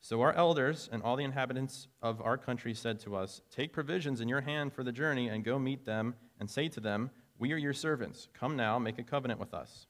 So 0.00 0.20
our 0.22 0.32
elders 0.32 0.88
and 0.90 1.02
all 1.02 1.16
the 1.16 1.24
inhabitants 1.24 1.88
of 2.02 2.22
our 2.22 2.38
country 2.38 2.72
said 2.72 3.00
to 3.00 3.16
us, 3.16 3.42
Take 3.50 3.72
provisions 3.72 4.20
in 4.20 4.28
your 4.28 4.40
hand 4.42 4.72
for 4.72 4.84
the 4.84 4.92
journey 4.92 5.28
and 5.28 5.44
go 5.44 5.58
meet 5.58 5.84
them 5.84 6.14
and 6.38 6.48
say 6.48 6.68
to 6.68 6.80
them, 6.80 7.10
We 7.38 7.52
are 7.52 7.56
your 7.56 7.72
servants. 7.72 8.28
Come 8.34 8.56
now, 8.56 8.78
make 8.78 8.98
a 8.98 9.02
covenant 9.04 9.40
with 9.40 9.54
us. 9.54 9.86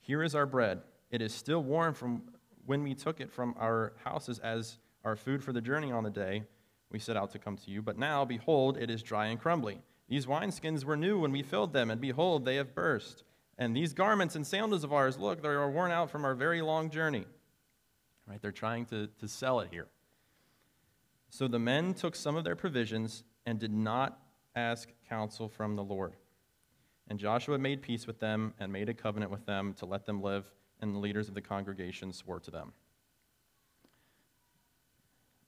Here 0.00 0.22
is 0.22 0.34
our 0.34 0.46
bread. 0.46 0.80
It 1.10 1.22
is 1.22 1.32
still 1.32 1.62
warm 1.62 1.94
from 1.94 2.22
when 2.66 2.82
we 2.82 2.94
took 2.94 3.20
it 3.20 3.30
from 3.30 3.54
our 3.58 3.92
houses 4.04 4.38
as 4.40 4.78
our 5.04 5.16
food 5.16 5.42
for 5.42 5.52
the 5.52 5.60
journey 5.60 5.92
on 5.92 6.04
the 6.04 6.10
day 6.10 6.42
we 6.90 6.98
set 6.98 7.16
out 7.16 7.30
to 7.32 7.38
come 7.38 7.56
to 7.56 7.70
you. 7.70 7.82
But 7.82 7.98
now, 7.98 8.24
behold, 8.24 8.78
it 8.78 8.90
is 8.90 9.02
dry 9.02 9.26
and 9.26 9.40
crumbly. 9.40 9.78
These 10.08 10.26
wineskins 10.26 10.84
were 10.84 10.96
new 10.96 11.20
when 11.20 11.32
we 11.32 11.42
filled 11.42 11.72
them, 11.72 11.90
and 11.90 12.00
behold, 12.00 12.44
they 12.44 12.56
have 12.56 12.74
burst. 12.74 13.24
And 13.58 13.76
these 13.76 13.92
garments 13.92 14.36
and 14.36 14.46
sandals 14.46 14.84
of 14.84 14.92
ours, 14.92 15.18
look, 15.18 15.42
they 15.42 15.48
are 15.48 15.70
worn 15.70 15.90
out 15.90 16.10
from 16.10 16.24
our 16.24 16.34
very 16.34 16.62
long 16.62 16.90
journey. 16.90 17.26
Right? 18.26 18.40
They're 18.40 18.52
trying 18.52 18.86
to, 18.86 19.08
to 19.20 19.28
sell 19.28 19.60
it 19.60 19.68
here. 19.70 19.88
So 21.30 21.46
the 21.46 21.58
men 21.58 21.92
took 21.92 22.16
some 22.16 22.36
of 22.36 22.44
their 22.44 22.56
provisions 22.56 23.24
and 23.44 23.58
did 23.58 23.72
not 23.72 24.18
ask 24.54 24.88
counsel 25.08 25.48
from 25.48 25.76
the 25.76 25.84
Lord. 25.84 26.14
And 27.08 27.18
Joshua 27.18 27.58
made 27.58 27.80
peace 27.80 28.06
with 28.06 28.20
them 28.20 28.52
and 28.60 28.70
made 28.70 28.88
a 28.88 28.94
covenant 28.94 29.30
with 29.30 29.46
them 29.46 29.72
to 29.74 29.86
let 29.86 30.04
them 30.04 30.22
live, 30.22 30.50
and 30.80 30.94
the 30.94 30.98
leaders 30.98 31.28
of 31.28 31.34
the 31.34 31.40
congregation 31.40 32.12
swore 32.12 32.38
to 32.40 32.50
them. 32.50 32.72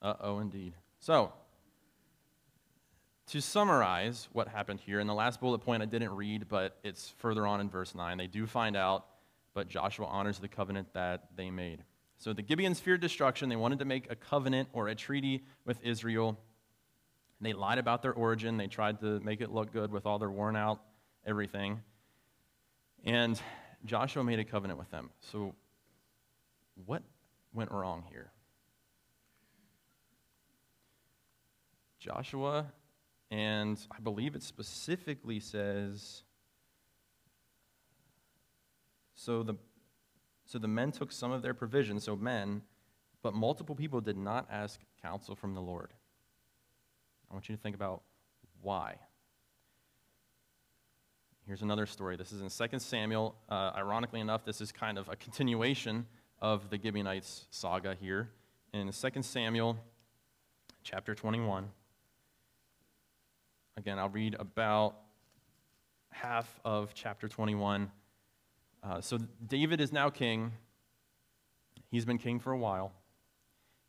Uh 0.00 0.14
oh, 0.20 0.38
indeed. 0.38 0.72
So, 0.98 1.32
to 3.26 3.40
summarize 3.42 4.28
what 4.32 4.48
happened 4.48 4.80
here, 4.80 5.00
in 5.00 5.06
the 5.06 5.14
last 5.14 5.38
bullet 5.38 5.58
point 5.58 5.82
I 5.82 5.86
didn't 5.86 6.16
read, 6.16 6.48
but 6.48 6.78
it's 6.82 7.12
further 7.18 7.46
on 7.46 7.60
in 7.60 7.68
verse 7.68 7.94
9. 7.94 8.16
They 8.16 8.26
do 8.26 8.46
find 8.46 8.74
out, 8.74 9.04
but 9.52 9.68
Joshua 9.68 10.06
honors 10.06 10.38
the 10.38 10.48
covenant 10.48 10.88
that 10.94 11.28
they 11.36 11.50
made. 11.50 11.84
So 12.16 12.32
the 12.32 12.42
Gibeons 12.42 12.80
feared 12.80 13.02
destruction. 13.02 13.50
They 13.50 13.56
wanted 13.56 13.78
to 13.80 13.84
make 13.84 14.10
a 14.10 14.16
covenant 14.16 14.70
or 14.72 14.88
a 14.88 14.94
treaty 14.94 15.44
with 15.66 15.78
Israel. 15.82 16.38
They 17.42 17.52
lied 17.52 17.78
about 17.78 18.02
their 18.02 18.12
origin. 18.12 18.56
They 18.56 18.66
tried 18.66 19.00
to 19.00 19.20
make 19.20 19.40
it 19.40 19.50
look 19.50 19.72
good 19.72 19.92
with 19.92 20.06
all 20.06 20.18
their 20.18 20.30
worn 20.30 20.56
out 20.56 20.80
everything. 21.26 21.80
And 23.04 23.40
Joshua 23.84 24.24
made 24.24 24.38
a 24.38 24.44
covenant 24.44 24.78
with 24.78 24.90
them. 24.90 25.10
So, 25.20 25.54
what 26.86 27.02
went 27.52 27.70
wrong 27.70 28.04
here? 28.10 28.30
Joshua, 31.98 32.66
and 33.30 33.78
I 33.94 34.00
believe 34.00 34.34
it 34.34 34.42
specifically 34.42 35.40
says 35.40 36.22
so 39.14 39.42
the 39.42 39.54
so 40.46 40.58
the 40.58 40.66
men 40.66 40.90
took 40.90 41.12
some 41.12 41.30
of 41.30 41.42
their 41.42 41.54
provisions, 41.54 42.04
so 42.04 42.16
men, 42.16 42.62
but 43.22 43.34
multiple 43.34 43.76
people 43.76 44.00
did 44.00 44.16
not 44.16 44.48
ask 44.50 44.80
counsel 45.00 45.36
from 45.36 45.54
the 45.54 45.60
Lord. 45.60 45.92
I 47.30 47.34
want 47.34 47.48
you 47.48 47.54
to 47.54 47.62
think 47.62 47.76
about 47.76 48.02
why. 48.62 48.96
Here's 51.50 51.62
another 51.62 51.86
story. 51.86 52.14
This 52.14 52.30
is 52.30 52.42
in 52.42 52.68
2 52.68 52.78
Samuel. 52.78 53.34
Uh, 53.48 53.72
ironically 53.74 54.20
enough, 54.20 54.44
this 54.44 54.60
is 54.60 54.70
kind 54.70 54.96
of 54.96 55.08
a 55.08 55.16
continuation 55.16 56.06
of 56.40 56.70
the 56.70 56.78
Gibeonites 56.80 57.48
saga 57.50 57.96
here. 58.00 58.30
In 58.72 58.92
2 58.92 59.22
Samuel 59.22 59.76
chapter 60.84 61.12
21, 61.12 61.68
again, 63.76 63.98
I'll 63.98 64.08
read 64.08 64.36
about 64.38 64.94
half 66.12 66.60
of 66.64 66.94
chapter 66.94 67.26
21. 67.26 67.90
Uh, 68.84 69.00
so 69.00 69.18
David 69.44 69.80
is 69.80 69.90
now 69.90 70.08
king. 70.08 70.52
He's 71.90 72.04
been 72.04 72.18
king 72.18 72.38
for 72.38 72.52
a 72.52 72.58
while. 72.58 72.92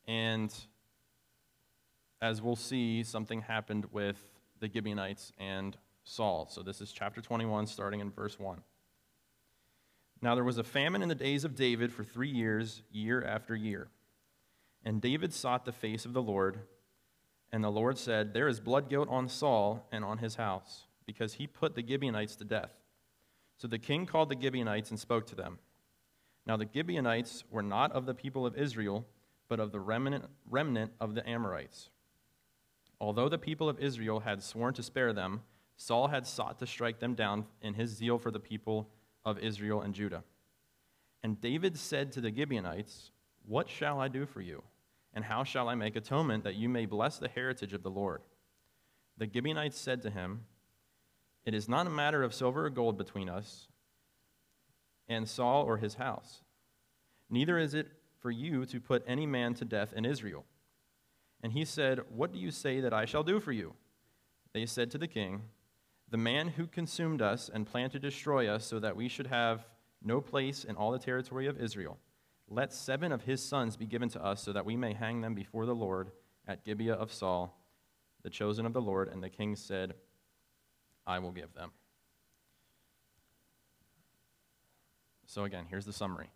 And 0.08 0.52
as 2.24 2.41
we'll 2.41 2.56
see, 2.56 3.04
something 3.04 3.41
happened 3.41 3.86
with 3.91 4.17
the 4.60 4.67
Gibeonites 4.67 5.32
and 5.38 5.78
Saul. 6.04 6.48
So 6.50 6.62
this 6.62 6.82
is 6.82 6.92
chapter 6.92 7.22
21, 7.22 7.68
starting 7.68 8.00
in 8.00 8.12
verse 8.12 8.40
1. 8.40 8.62
Now 10.22 10.36
there 10.36 10.44
was 10.44 10.58
a 10.58 10.64
famine 10.64 11.02
in 11.02 11.10
the 11.10 11.16
days 11.16 11.44
of 11.44 11.56
David 11.56 11.92
for 11.92 12.04
three 12.04 12.30
years, 12.30 12.84
year 12.92 13.24
after 13.24 13.56
year. 13.56 13.88
And 14.84 15.02
David 15.02 15.34
sought 15.34 15.66
the 15.66 15.72
face 15.72 16.06
of 16.06 16.14
the 16.14 16.22
Lord, 16.22 16.60
and 17.52 17.64
the 17.64 17.70
Lord 17.70 17.98
said, 17.98 18.34
There 18.34 18.48
is 18.48 18.60
blood 18.60 18.90
guilt 18.90 19.10
on 19.10 19.28
Saul 19.28 19.88
and 19.92 20.04
on 20.04 20.20
his 20.20 20.36
house, 20.36 20.86
because 21.06 21.36
he 21.36 21.48
put 21.48 21.76
the 21.76 21.86
Gibeonites 21.86 22.36
to 22.38 22.46
death. 22.46 22.72
So 23.58 23.68
the 23.68 23.80
king 23.80 24.06
called 24.06 24.30
the 24.30 24.40
Gibeonites 24.40 24.90
and 24.90 25.00
spoke 25.00 25.28
to 25.28 25.36
them. 25.36 25.60
Now 26.48 26.58
the 26.58 26.68
Gibeonites 26.72 27.44
were 27.52 27.62
not 27.62 27.92
of 27.92 28.06
the 28.06 28.16
people 28.16 28.46
of 28.46 28.58
Israel, 28.58 29.06
but 29.48 29.60
of 29.60 29.72
the 29.72 29.80
remnant, 29.80 30.26
remnant 30.50 30.94
of 31.00 31.14
the 31.14 31.28
Amorites. 31.30 31.90
Although 33.00 33.30
the 33.30 33.38
people 33.38 33.68
of 33.68 33.80
Israel 33.80 34.22
had 34.22 34.42
sworn 34.42 34.74
to 34.76 34.84
spare 34.84 35.14
them, 35.14 35.42
Saul 35.82 36.10
had 36.10 36.28
sought 36.28 36.60
to 36.60 36.67
strike 36.67 37.00
them 37.00 37.15
down 37.15 37.48
in 37.63 37.74
his 37.74 37.89
zeal 37.89 38.20
for 38.20 38.30
the 38.30 38.39
people 38.39 38.88
of 39.26 39.39
Israel 39.39 39.82
and 39.82 39.96
Judah. 39.96 40.24
And 41.24 41.41
David 41.41 41.76
said 41.76 42.12
to 42.12 42.22
the 42.22 42.32
Gibeonites, 42.32 43.10
What 43.48 43.67
shall 43.67 44.00
I 44.00 44.08
do 44.08 44.28
for 44.28 44.41
you? 44.41 44.62
And 45.15 45.26
how 45.26 45.44
shall 45.44 45.67
I 45.67 45.74
make 45.74 45.96
atonement 45.96 46.44
that 46.44 46.54
you 46.54 46.70
may 46.70 46.86
bless 46.86 47.17
the 47.17 47.28
heritage 47.28 47.74
of 47.74 47.82
the 47.82 47.89
Lord? 47.89 48.22
The 49.17 49.28
Gibeonites 49.28 49.76
said 49.76 50.04
to 50.04 50.12
him, 50.12 50.46
It 51.46 51.56
is 51.56 51.67
not 51.67 51.88
a 51.88 51.89
matter 51.89 52.22
of 52.22 52.36
silver 52.36 52.67
or 52.67 52.70
gold 52.70 52.96
between 52.96 53.28
us 53.28 53.67
and 55.10 55.28
Saul 55.28 55.63
or 55.63 55.78
his 55.78 55.96
house. 55.96 56.44
Neither 57.28 57.58
is 57.58 57.74
it 57.74 57.88
for 58.20 58.30
you 58.30 58.67
to 58.67 58.80
put 58.80 59.04
any 59.08 59.26
man 59.26 59.56
to 59.56 59.65
death 59.65 59.94
in 59.94 60.06
Israel. 60.06 60.46
And 61.41 61.54
he 61.54 61.65
said, 61.65 62.02
What 62.10 62.32
do 62.32 62.38
you 62.38 62.52
say 62.52 62.82
that 62.82 62.94
I 62.94 63.06
shall 63.06 63.24
do 63.24 63.39
for 63.39 63.52
you? 63.52 63.74
They 64.54 64.67
said 64.67 64.91
to 64.91 65.00
the 65.00 65.08
king, 65.08 65.41
The 66.12 66.17
man 66.17 66.50
who 66.50 66.67
consumed 66.67 67.21
us 67.21 67.50
and 67.52 67.65
planned 67.65 67.93
to 67.93 68.00
destroy 68.00 68.47
us 68.47 68.65
so 68.65 68.80
that 68.80 68.97
we 68.97 69.08
should 69.08 69.28
have 69.28 69.65
no 70.04 70.19
place 70.19 70.65
in 70.65 70.76
all 70.76 70.91
the 70.91 71.00
territory 71.00 71.47
of 71.47 71.60
Israel. 71.60 71.97
Let 72.50 72.74
seven 72.74 73.13
of 73.13 73.24
his 73.24 73.41
sons 73.41 73.78
be 73.78 73.86
given 73.86 74.10
to 74.10 74.24
us 74.24 74.43
so 74.43 74.52
that 74.52 74.65
we 74.65 74.76
may 74.76 74.93
hang 74.93 75.21
them 75.21 75.34
before 75.34 75.65
the 75.65 75.74
Lord 75.74 76.12
at 76.45 76.65
Gibeah 76.65 76.95
of 76.95 77.13
Saul, 77.13 77.58
the 78.24 78.30
chosen 78.30 78.65
of 78.65 78.74
the 78.74 78.82
Lord. 78.82 79.08
And 79.08 79.24
the 79.24 79.30
king 79.30 79.56
said, 79.56 79.93
I 81.08 81.19
will 81.19 81.32
give 81.32 81.54
them. 81.54 81.71
So, 85.26 85.45
again, 85.45 85.65
here's 85.69 85.86
the 85.86 85.93
summary 85.93 86.30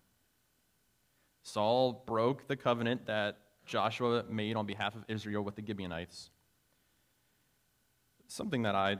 Saul 1.43 2.03
broke 2.05 2.47
the 2.47 2.55
covenant 2.55 3.07
that 3.07 3.39
Joshua 3.65 4.23
made 4.29 4.55
on 4.55 4.65
behalf 4.65 4.95
of 4.95 5.03
Israel 5.09 5.43
with 5.43 5.55
the 5.55 5.63
Gibeonites. 5.65 6.29
Something 8.27 8.61
that 8.61 8.73
I 8.73 8.97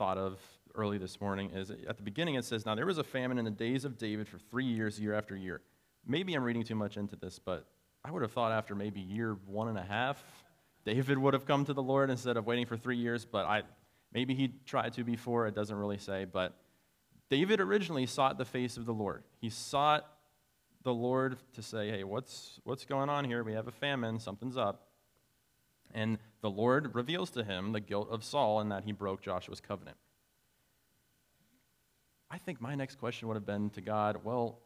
thought 0.00 0.16
of 0.16 0.40
early 0.74 0.96
this 0.96 1.20
morning 1.20 1.50
is 1.50 1.70
at 1.70 1.98
the 1.98 2.02
beginning 2.02 2.36
it 2.36 2.44
says, 2.46 2.64
Now 2.64 2.74
there 2.74 2.86
was 2.86 2.96
a 2.96 3.04
famine 3.04 3.36
in 3.36 3.44
the 3.44 3.50
days 3.50 3.84
of 3.84 3.98
David 3.98 4.26
for 4.26 4.38
three 4.38 4.64
years, 4.64 4.98
year 4.98 5.12
after 5.12 5.36
year. 5.36 5.60
Maybe 6.06 6.32
I'm 6.32 6.42
reading 6.42 6.64
too 6.64 6.74
much 6.74 6.96
into 6.96 7.16
this, 7.16 7.38
but 7.38 7.66
I 8.02 8.10
would 8.10 8.22
have 8.22 8.32
thought 8.32 8.50
after 8.50 8.74
maybe 8.74 9.02
year 9.02 9.36
one 9.44 9.68
and 9.68 9.76
a 9.76 9.82
half, 9.82 10.24
David 10.86 11.18
would 11.18 11.34
have 11.34 11.44
come 11.44 11.66
to 11.66 11.74
the 11.74 11.82
Lord 11.82 12.08
instead 12.08 12.38
of 12.38 12.46
waiting 12.46 12.64
for 12.64 12.78
three 12.78 12.96
years, 12.96 13.26
but 13.26 13.44
I, 13.44 13.62
maybe 14.10 14.34
he 14.34 14.54
tried 14.64 14.94
to 14.94 15.04
before, 15.04 15.46
it 15.46 15.54
doesn't 15.54 15.76
really 15.76 15.98
say. 15.98 16.24
But 16.24 16.56
David 17.28 17.60
originally 17.60 18.06
sought 18.06 18.38
the 18.38 18.46
face 18.46 18.78
of 18.78 18.86
the 18.86 18.94
Lord. 18.94 19.22
He 19.38 19.50
sought 19.50 20.06
the 20.82 20.94
Lord 20.94 21.36
to 21.56 21.62
say, 21.62 21.90
hey, 21.90 22.04
what's, 22.04 22.58
what's 22.64 22.86
going 22.86 23.10
on 23.10 23.26
here? 23.26 23.44
We 23.44 23.52
have 23.52 23.68
a 23.68 23.72
famine, 23.72 24.18
something's 24.18 24.56
up. 24.56 24.86
And 25.92 26.16
the 26.42 26.50
Lord 26.50 26.94
reveals 26.94 27.30
to 27.30 27.44
him 27.44 27.72
the 27.72 27.80
guilt 27.80 28.08
of 28.10 28.24
Saul 28.24 28.60
and 28.60 28.72
that 28.72 28.84
he 28.84 28.92
broke 28.92 29.22
Joshua's 29.22 29.60
covenant. 29.60 29.96
I 32.30 32.38
think 32.38 32.60
my 32.60 32.74
next 32.74 32.98
question 32.98 33.28
would 33.28 33.34
have 33.34 33.46
been 33.46 33.70
to 33.70 33.80
God, 33.80 34.20
well, 34.24 34.60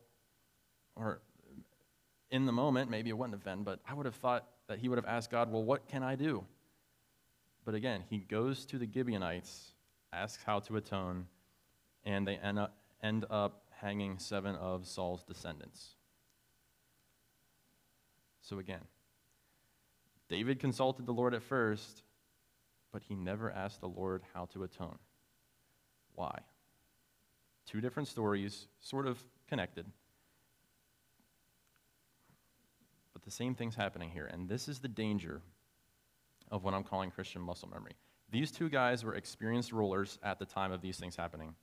or 0.94 1.20
in 2.30 2.46
the 2.46 2.52
moment, 2.52 2.90
maybe 2.90 3.10
it 3.10 3.16
wouldn't 3.16 3.34
have 3.34 3.44
been, 3.44 3.64
but 3.64 3.80
I 3.88 3.94
would 3.94 4.06
have 4.06 4.14
thought 4.14 4.46
that 4.68 4.78
he 4.78 4.88
would 4.88 4.98
have 4.98 5.06
asked 5.06 5.30
God, 5.30 5.50
well, 5.50 5.62
what 5.62 5.88
can 5.88 6.02
I 6.02 6.14
do? 6.14 6.44
But 7.64 7.74
again, 7.74 8.04
he 8.10 8.18
goes 8.18 8.66
to 8.66 8.78
the 8.78 8.88
Gibeonites, 8.92 9.72
asks 10.12 10.42
how 10.44 10.60
to 10.60 10.76
atone, 10.76 11.26
and 12.04 12.26
they 12.26 12.36
end 12.36 12.58
up, 12.58 12.76
end 13.02 13.24
up 13.30 13.62
hanging 13.80 14.18
seven 14.18 14.54
of 14.56 14.86
Saul's 14.86 15.22
descendants. 15.24 15.94
So 18.42 18.58
again, 18.58 18.80
David 20.34 20.58
consulted 20.58 21.06
the 21.06 21.12
Lord 21.12 21.32
at 21.32 21.44
first, 21.44 22.02
but 22.90 23.02
he 23.08 23.14
never 23.14 23.52
asked 23.52 23.80
the 23.80 23.86
Lord 23.86 24.24
how 24.34 24.46
to 24.46 24.64
atone. 24.64 24.98
Why? 26.16 26.36
Two 27.66 27.80
different 27.80 28.08
stories, 28.08 28.66
sort 28.80 29.06
of 29.06 29.22
connected. 29.48 29.86
But 33.12 33.22
the 33.22 33.30
same 33.30 33.54
thing's 33.54 33.76
happening 33.76 34.10
here. 34.10 34.26
And 34.26 34.48
this 34.48 34.66
is 34.66 34.80
the 34.80 34.88
danger 34.88 35.40
of 36.50 36.64
what 36.64 36.74
I'm 36.74 36.82
calling 36.82 37.12
Christian 37.12 37.40
muscle 37.40 37.68
memory. 37.68 37.94
These 38.32 38.50
two 38.50 38.68
guys 38.68 39.04
were 39.04 39.14
experienced 39.14 39.70
rulers 39.70 40.18
at 40.20 40.40
the 40.40 40.46
time 40.46 40.72
of 40.72 40.82
these 40.82 40.96
things 40.96 41.14
happening. 41.14 41.54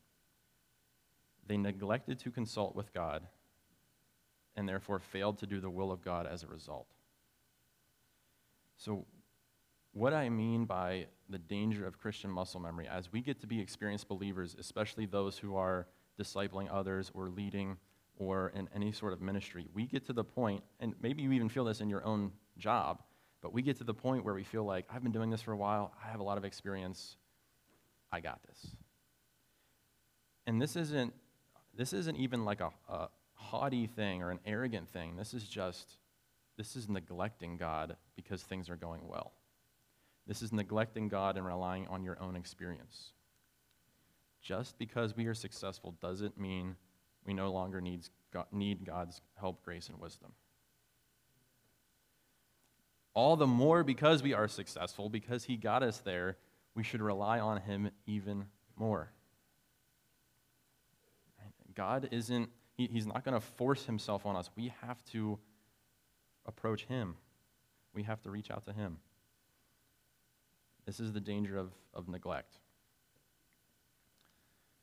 They 1.45 1.57
neglected 1.57 2.19
to 2.19 2.31
consult 2.31 2.73
with 2.73 2.93
God 2.93 3.27
and 4.55 4.65
therefore 4.69 4.99
failed 4.99 5.39
to 5.39 5.45
do 5.45 5.59
the 5.59 5.69
will 5.69 5.91
of 5.91 6.01
God 6.01 6.25
as 6.25 6.43
a 6.43 6.47
result. 6.47 6.87
So, 8.83 9.05
what 9.93 10.11
I 10.11 10.27
mean 10.29 10.65
by 10.65 11.05
the 11.29 11.37
danger 11.37 11.85
of 11.85 11.99
Christian 11.99 12.31
muscle 12.31 12.59
memory, 12.59 12.87
as 12.87 13.11
we 13.11 13.21
get 13.21 13.39
to 13.41 13.47
be 13.47 13.59
experienced 13.59 14.07
believers, 14.07 14.55
especially 14.57 15.05
those 15.05 15.37
who 15.37 15.55
are 15.55 15.85
discipling 16.19 16.67
others 16.71 17.11
or 17.13 17.29
leading 17.29 17.77
or 18.17 18.51
in 18.55 18.67
any 18.73 18.91
sort 18.91 19.13
of 19.13 19.21
ministry, 19.21 19.67
we 19.75 19.85
get 19.85 20.03
to 20.07 20.13
the 20.13 20.23
point, 20.23 20.63
and 20.79 20.95
maybe 20.99 21.21
you 21.21 21.31
even 21.31 21.47
feel 21.47 21.63
this 21.63 21.79
in 21.79 21.89
your 21.89 22.03
own 22.03 22.31
job, 22.57 23.03
but 23.43 23.53
we 23.53 23.61
get 23.61 23.77
to 23.77 23.83
the 23.83 23.93
point 23.93 24.25
where 24.25 24.33
we 24.33 24.43
feel 24.43 24.63
like, 24.63 24.87
I've 24.89 25.03
been 25.03 25.11
doing 25.11 25.29
this 25.29 25.43
for 25.43 25.51
a 25.51 25.57
while, 25.57 25.93
I 26.03 26.09
have 26.09 26.19
a 26.19 26.23
lot 26.23 26.39
of 26.39 26.43
experience, 26.43 27.17
I 28.11 28.19
got 28.19 28.39
this. 28.47 28.75
And 30.47 30.59
this 30.59 30.75
isn't, 30.75 31.13
this 31.75 31.93
isn't 31.93 32.17
even 32.17 32.45
like 32.45 32.61
a, 32.61 32.71
a 32.89 33.09
haughty 33.35 33.85
thing 33.85 34.23
or 34.23 34.31
an 34.31 34.39
arrogant 34.43 34.89
thing. 34.89 35.17
This 35.17 35.35
is 35.35 35.43
just, 35.43 35.97
this 36.57 36.75
is 36.75 36.89
neglecting 36.89 37.57
God 37.57 37.95
because 38.15 38.43
things 38.43 38.69
are 38.69 38.75
going 38.75 39.07
well. 39.07 39.33
This 40.27 40.41
is 40.41 40.53
neglecting 40.53 41.07
God 41.07 41.37
and 41.37 41.45
relying 41.45 41.87
on 41.87 42.03
your 42.03 42.21
own 42.21 42.35
experience. 42.35 43.11
Just 44.41 44.77
because 44.77 45.15
we 45.15 45.25
are 45.27 45.33
successful 45.33 45.95
doesn't 46.01 46.39
mean 46.39 46.75
we 47.25 47.33
no 47.33 47.51
longer 47.51 47.81
needs, 47.81 48.09
need 48.51 48.85
God's 48.85 49.21
help, 49.35 49.63
grace, 49.63 49.89
and 49.89 49.99
wisdom. 49.99 50.31
All 53.13 53.35
the 53.35 53.47
more 53.47 53.83
because 53.83 54.23
we 54.23 54.33
are 54.33 54.47
successful, 54.47 55.09
because 55.09 55.43
He 55.43 55.57
got 55.57 55.83
us 55.83 55.99
there, 55.99 56.37
we 56.75 56.83
should 56.83 57.01
rely 57.01 57.39
on 57.39 57.61
Him 57.61 57.91
even 58.05 58.45
more. 58.77 59.11
God 61.75 62.09
isn't, 62.11 62.49
he, 62.73 62.87
He's 62.87 63.05
not 63.05 63.23
going 63.23 63.33
to 63.33 63.45
force 63.45 63.85
Himself 63.85 64.25
on 64.25 64.35
us. 64.35 64.49
We 64.55 64.73
have 64.81 65.03
to 65.11 65.39
approach 66.45 66.85
Him, 66.85 67.15
we 67.93 68.03
have 68.03 68.21
to 68.23 68.29
reach 68.29 68.51
out 68.51 68.65
to 68.65 68.73
Him. 68.73 68.97
This 70.85 70.99
is 70.99 71.13
the 71.13 71.19
danger 71.19 71.57
of, 71.57 71.71
of 71.93 72.07
neglect. 72.07 72.57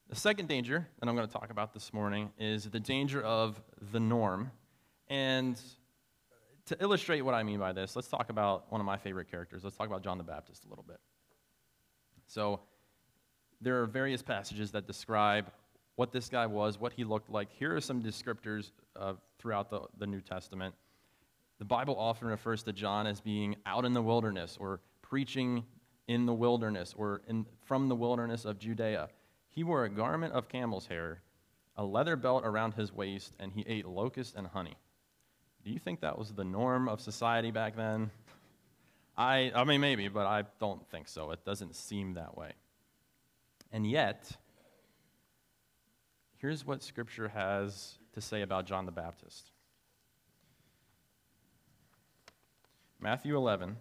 The 0.09 0.17
second 0.17 0.49
danger 0.49 0.89
that 0.99 1.09
I'm 1.09 1.15
going 1.15 1.27
to 1.27 1.33
talk 1.33 1.51
about 1.51 1.75
this 1.75 1.93
morning 1.93 2.31
is 2.39 2.65
the 2.65 2.81
danger 2.81 3.21
of 3.21 3.61
the 3.93 4.01
norm. 4.01 4.51
And 5.09 5.61
to 6.67 6.77
illustrate 6.81 7.21
what 7.23 7.35
I 7.35 7.43
mean 7.43 7.59
by 7.59 7.73
this, 7.73 7.95
let's 7.95 8.09
talk 8.09 8.31
about 8.31 8.71
one 8.71 8.81
of 8.81 8.87
my 8.87 8.97
favorite 8.97 9.31
characters. 9.31 9.65
Let's 9.65 9.77
talk 9.77 9.87
about 9.87 10.03
John 10.03 10.17
the 10.17 10.25
Baptist 10.25 10.65
a 10.65 10.69
little 10.69 10.85
bit. 10.87 10.99
So, 12.27 12.61
there 13.61 13.83
are 13.83 13.87
various 13.87 14.23
passages 14.23 14.71
that 14.71 14.87
describe 14.87 15.51
what 15.97 16.13
this 16.13 16.29
guy 16.29 16.47
was, 16.47 16.79
what 16.79 16.93
he 16.93 17.03
looked 17.03 17.29
like. 17.29 17.49
Here 17.51 17.75
are 17.75 17.81
some 17.81 18.03
descriptors 18.03 18.71
uh, 18.95 19.15
throughout 19.39 19.69
the, 19.69 19.81
the 19.99 20.07
New 20.07 20.21
Testament. 20.21 20.75
The 21.59 21.65
Bible 21.65 21.97
often 21.99 22.29
refers 22.29 22.63
to 22.65 22.73
John 22.73 23.07
as 23.07 23.21
being 23.21 23.57
out 23.67 23.85
in 23.85 23.93
the 23.93 24.03
wilderness 24.03 24.57
or 24.61 24.81
preaching 25.03 25.65
in 26.07 26.25
the 26.25 26.33
wilderness 26.33 26.95
or 26.97 27.23
in, 27.27 27.47
from 27.65 27.89
the 27.89 27.97
wilderness 27.97 28.45
of 28.45 28.59
Judea. 28.59 29.09
He 29.51 29.65
wore 29.65 29.85
a 29.85 29.89
garment 29.89 30.35
of 30.35 30.49
camel's 30.49 30.87
hair, 30.87 31.23
a 31.77 31.85
leather 31.85 32.15
belt 32.17 32.45
around 32.45 32.75
his 32.75 32.93
waist, 32.93 33.35
and 33.41 33.53
he 33.53 33.65
ate 33.67 33.87
locusts 33.87 34.35
and 34.37 34.47
honey. 34.47 34.77
Do 35.65 35.73
you 35.73 35.81
think 35.81 36.01
that 36.01 36.17
was 36.17 36.33
the 36.33 36.45
norm 36.45 36.89
of 36.89 37.01
society 37.01 37.51
back 37.51 37.77
then? 37.77 38.11
I, 39.17 39.51
I 39.53 39.65
mean, 39.65 39.81
maybe, 39.81 40.07
but 40.07 40.27
I 40.27 40.45
don't 40.61 40.89
think 40.91 41.09
so. 41.09 41.33
It 41.33 41.45
doesn't 41.45 41.75
seem 41.75 42.15
that 42.15 42.39
way. 42.39 42.53
And 43.73 43.85
yet, 43.85 44.31
here's 46.37 46.65
what 46.65 46.85
Scripture 46.85 47.29
has 47.29 47.99
to 48.13 48.21
say 48.21 48.43
about 48.43 48.65
John 48.65 48.87
the 48.87 48.93
Baptist 48.93 49.51
Matthew 53.01 53.37
11 53.37 53.77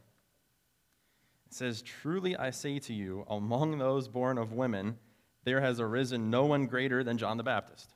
it 1.48 1.54
says, 1.54 1.82
Truly 1.82 2.36
I 2.36 2.50
say 2.50 2.78
to 2.80 2.94
you, 2.94 3.26
among 3.30 3.78
those 3.78 4.08
born 4.08 4.38
of 4.38 4.52
women, 4.52 4.98
there 5.46 5.62
has 5.62 5.80
arisen 5.80 6.30
no 6.30 6.46
one 6.46 6.66
greater 6.66 7.04
than 7.04 7.18
John 7.18 7.38
the 7.38 7.44
Baptist. 7.44 7.94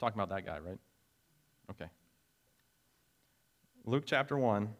Talking 0.00 0.20
about 0.20 0.34
that 0.34 0.46
guy, 0.46 0.58
right? 0.58 0.78
Okay. 1.70 1.90
Luke 3.84 4.04
chapter 4.06 4.38
1. 4.38 4.70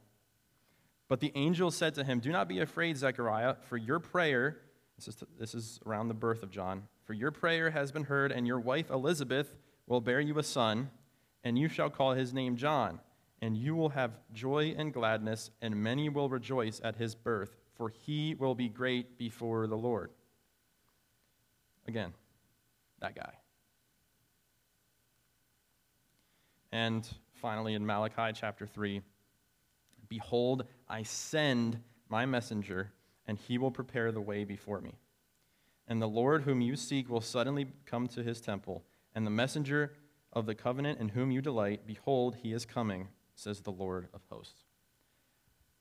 But 1.09 1.21
the 1.21 1.31
angel 1.35 1.71
said 1.71 1.95
to 1.97 2.05
him, 2.05 2.21
Do 2.21 2.33
not 2.33 2.49
be 2.49 2.61
afraid, 2.61 2.97
Zechariah, 2.97 3.57
for 3.69 3.77
your 3.77 3.99
prayer, 3.99 4.63
this 4.97 5.09
is, 5.09 5.23
this 5.39 5.55
is 5.55 5.79
around 5.85 6.09
the 6.09 6.15
birth 6.15 6.43
of 6.43 6.51
John, 6.51 6.85
for 7.05 7.13
your 7.13 7.31
prayer 7.31 7.71
has 7.71 7.93
been 7.93 8.05
heard, 8.05 8.33
and 8.33 8.47
your 8.47 8.61
wife 8.61 8.91
Elizabeth 8.91 9.55
will 9.87 10.01
bear 10.01 10.21
you 10.21 10.39
a 10.39 10.43
son, 10.43 10.91
and 11.45 11.59
you 11.59 11.69
shall 11.69 11.91
call 11.91 12.15
his 12.15 12.33
name 12.33 12.57
John. 12.57 12.99
And 13.43 13.57
you 13.57 13.75
will 13.75 13.91
have 13.91 14.13
joy 14.33 14.75
and 14.79 14.95
gladness, 14.95 15.51
and 15.61 15.77
many 15.77 16.09
will 16.09 16.31
rejoice 16.31 16.81
at 16.83 16.97
his 16.97 17.15
birth, 17.15 17.57
for 17.75 17.91
he 17.91 18.35
will 18.35 18.55
be 18.55 18.69
great 18.69 19.19
before 19.19 19.67
the 19.67 19.77
Lord. 19.77 20.13
Again, 21.87 22.15
that 23.01 23.15
guy. 23.15 23.35
And 26.71 27.07
finally, 27.35 27.75
in 27.75 27.85
Malachi 27.85 28.33
chapter 28.33 28.67
3, 28.67 29.03
Behold, 30.09 30.67
I 30.89 31.03
send 31.05 31.81
my 32.11 32.27
messenger, 32.27 32.93
and 33.27 33.39
he 33.39 33.57
will 33.57 33.71
prepare 33.71 34.13
the 34.13 34.21
way 34.21 34.45
before 34.45 34.81
me. 34.81 34.99
And 35.89 36.03
the 36.03 36.07
Lord 36.07 36.43
whom 36.43 36.61
you 36.61 36.77
seek 36.77 37.09
will 37.09 37.23
suddenly 37.23 37.69
come 37.87 38.07
to 38.09 38.23
his 38.23 38.41
temple, 38.41 38.85
and 39.15 39.27
the 39.27 39.31
messenger 39.31 39.95
of 40.33 40.45
the 40.45 40.55
covenant 40.55 41.01
in 41.01 41.09
whom 41.09 41.31
you 41.31 41.41
delight, 41.41 41.87
behold, 41.87 42.37
he 42.43 42.53
is 42.53 42.67
coming, 42.67 43.09
says 43.43 43.61
the 43.61 43.73
Lord 43.73 44.09
of 44.15 44.21
hosts. 44.31 44.63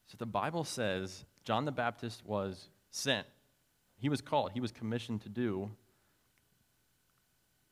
So 0.08 0.16
the 0.18 0.26
Bible 0.26 0.64
says 0.64 1.26
John 1.44 1.66
the 1.66 1.72
Baptist 1.72 2.26
was 2.26 2.70
sent. 2.90 3.28
He 3.98 4.10
was 4.10 4.22
called, 4.22 4.52
he 4.52 4.60
was 4.60 4.72
commissioned 4.72 5.22
to 5.22 5.30
do 5.30 5.70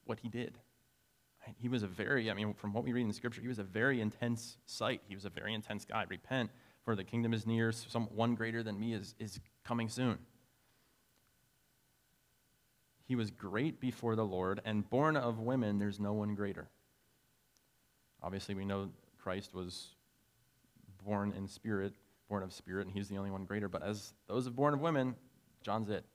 what 0.06 0.20
he 0.20 0.30
did. 0.30 0.58
He 1.58 1.68
was 1.68 1.84
a 1.84 1.88
very, 1.88 2.30
I 2.30 2.34
mean, 2.34 2.54
from 2.54 2.74
what 2.74 2.84
we 2.84 2.92
read 2.92 3.02
in 3.02 3.08
the 3.08 3.14
scripture, 3.14 3.42
he 3.42 3.48
was 3.48 3.60
a 3.60 3.64
very 3.64 4.02
intense 4.02 4.58
sight. 4.66 5.02
He 5.08 5.16
was 5.16 5.26
a 5.26 5.30
very 5.30 5.54
intense 5.54 5.86
guy. 5.86 6.06
Repent, 6.08 6.52
for 6.84 6.96
the 6.96 7.04
kingdom 7.04 7.34
is 7.34 7.48
near. 7.48 7.72
Some, 7.72 8.06
one 8.14 8.36
greater 8.36 8.62
than 8.62 8.80
me 8.80 8.94
is, 8.94 9.16
is 9.20 9.40
coming 9.64 9.90
soon. 9.90 10.20
He 13.08 13.16
was 13.16 13.32
great 13.32 13.80
before 13.80 14.16
the 14.16 14.26
Lord, 14.26 14.62
and 14.64 14.88
born 14.88 15.18
of 15.18 15.40
women, 15.40 15.80
there's 15.80 16.00
no 16.00 16.14
one 16.14 16.36
greater. 16.36 16.70
Obviously, 18.22 18.54
we 18.54 18.66
know 18.66 18.90
Christ 19.22 19.54
was 19.54 19.96
born 21.06 21.34
in 21.36 21.48
spirit, 21.48 21.94
born 22.28 22.44
of 22.44 22.54
spirit, 22.54 22.88
and 22.88 22.96
he's 22.96 23.10
the 23.10 23.18
only 23.18 23.32
one 23.32 23.46
greater. 23.46 23.68
But 23.68 23.84
as 23.84 24.14
those 24.28 24.48
of 24.48 24.56
born 24.56 24.74
of 24.74 24.82
women, 24.82 25.16
John's 25.62 25.90
it. 25.90 26.06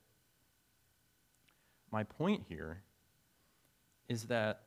My 1.91 2.03
point 2.03 2.43
here 2.47 2.81
is 4.09 4.23
that 4.25 4.61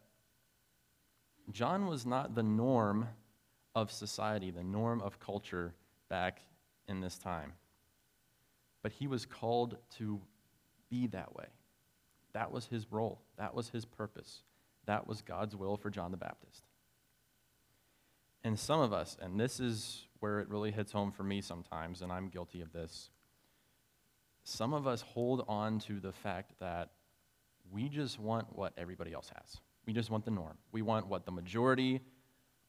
John 1.50 1.86
was 1.86 2.06
not 2.06 2.34
the 2.34 2.42
norm 2.42 3.08
of 3.74 3.90
society, 3.90 4.50
the 4.50 4.62
norm 4.62 5.00
of 5.00 5.20
culture 5.20 5.74
back 6.08 6.40
in 6.88 7.00
this 7.00 7.18
time. 7.18 7.52
But 8.82 8.92
he 8.92 9.06
was 9.06 9.26
called 9.26 9.76
to 9.98 10.20
be 10.90 11.06
that 11.08 11.34
way. 11.34 11.46
That 12.32 12.52
was 12.52 12.66
his 12.66 12.90
role, 12.90 13.20
that 13.36 13.54
was 13.54 13.68
his 13.68 13.84
purpose, 13.84 14.42
that 14.86 15.06
was 15.06 15.22
God's 15.22 15.56
will 15.56 15.76
for 15.76 15.90
John 15.90 16.10
the 16.10 16.16
Baptist. 16.16 16.67
And 18.44 18.58
some 18.58 18.80
of 18.80 18.92
us, 18.92 19.16
and 19.20 19.38
this 19.38 19.60
is 19.60 20.06
where 20.20 20.40
it 20.40 20.48
really 20.48 20.70
hits 20.70 20.92
home 20.92 21.10
for 21.10 21.22
me 21.22 21.40
sometimes, 21.40 22.02
and 22.02 22.12
I'm 22.12 22.28
guilty 22.28 22.60
of 22.60 22.72
this, 22.72 23.10
some 24.44 24.72
of 24.72 24.86
us 24.86 25.02
hold 25.02 25.44
on 25.48 25.78
to 25.80 26.00
the 26.00 26.12
fact 26.12 26.52
that 26.60 26.90
we 27.70 27.88
just 27.88 28.18
want 28.18 28.46
what 28.56 28.72
everybody 28.78 29.12
else 29.12 29.30
has. 29.34 29.60
We 29.86 29.92
just 29.92 30.10
want 30.10 30.24
the 30.24 30.30
norm. 30.30 30.56
We 30.72 30.82
want 30.82 31.06
what 31.06 31.24
the 31.24 31.32
majority 31.32 32.00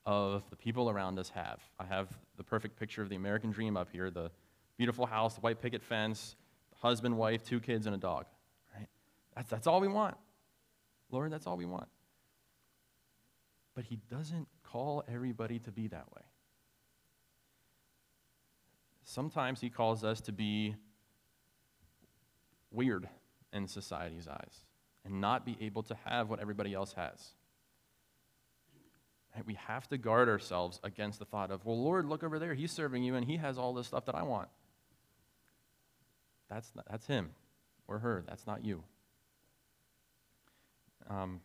of 0.05 0.49
the 0.49 0.55
people 0.55 0.89
around 0.89 1.19
us 1.19 1.29
have. 1.29 1.59
I 1.79 1.85
have 1.85 2.07
the 2.37 2.43
perfect 2.43 2.77
picture 2.77 3.01
of 3.01 3.09
the 3.09 3.15
American 3.15 3.51
dream 3.51 3.77
up 3.77 3.89
here 3.91 4.09
the 4.09 4.31
beautiful 4.77 5.05
house, 5.05 5.35
the 5.35 5.41
white 5.41 5.61
picket 5.61 5.83
fence, 5.83 6.35
husband, 6.77 7.17
wife, 7.17 7.43
two 7.43 7.59
kids, 7.59 7.85
and 7.85 7.95
a 7.95 7.97
dog. 7.97 8.25
Right? 8.75 8.87
That's, 9.35 9.49
that's 9.49 9.67
all 9.67 9.81
we 9.81 9.87
want. 9.87 10.15
Lord, 11.11 11.31
that's 11.31 11.47
all 11.47 11.57
we 11.57 11.65
want. 11.65 11.87
But 13.75 13.83
He 13.85 13.99
doesn't 14.09 14.47
call 14.71 15.03
everybody 15.07 15.59
to 15.59 15.71
be 15.71 15.87
that 15.87 16.05
way. 16.15 16.21
Sometimes 19.03 19.61
He 19.61 19.69
calls 19.69 20.03
us 20.03 20.21
to 20.21 20.31
be 20.31 20.75
weird 22.71 23.07
in 23.51 23.67
society's 23.67 24.27
eyes 24.27 24.65
and 25.05 25.21
not 25.21 25.45
be 25.45 25.57
able 25.61 25.83
to 25.83 25.95
have 26.05 26.29
what 26.29 26.39
everybody 26.39 26.73
else 26.73 26.93
has. 26.93 27.29
We 29.45 29.53
have 29.53 29.87
to 29.89 29.97
guard 29.97 30.27
ourselves 30.27 30.79
against 30.83 31.19
the 31.19 31.25
thought 31.25 31.49
of, 31.49 31.63
well, 31.65 31.81
Lord, 31.81 32.05
look 32.05 32.23
over 32.23 32.39
there. 32.39 32.53
He's 32.53 32.71
serving 32.71 33.03
you 33.03 33.15
and 33.15 33.25
he 33.25 33.37
has 33.37 33.57
all 33.57 33.73
this 33.73 33.87
stuff 33.87 34.05
that 34.05 34.15
I 34.15 34.23
want. 34.23 34.49
That's, 36.49 36.71
not, 36.75 36.85
that's 36.89 37.05
him 37.05 37.29
or 37.87 37.99
her. 37.99 38.23
That's 38.27 38.45
not 38.45 38.65
you. 38.65 38.83
Um, 41.09 41.41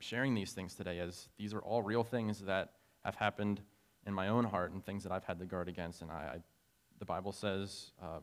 sharing 0.00 0.34
these 0.34 0.52
things 0.52 0.74
today 0.74 0.98
as 0.98 1.28
these 1.38 1.54
are 1.54 1.60
all 1.60 1.82
real 1.82 2.02
things 2.02 2.40
that 2.40 2.72
have 3.04 3.14
happened 3.14 3.60
in 4.06 4.14
my 4.14 4.28
own 4.28 4.44
heart 4.44 4.72
and 4.72 4.84
things 4.84 5.02
that 5.04 5.12
I've 5.12 5.24
had 5.24 5.38
to 5.38 5.44
guard 5.44 5.68
against. 5.68 6.02
And 6.02 6.10
I, 6.10 6.14
I 6.14 6.38
the 6.98 7.04
Bible 7.04 7.32
says 7.32 7.92
uh, 8.02 8.20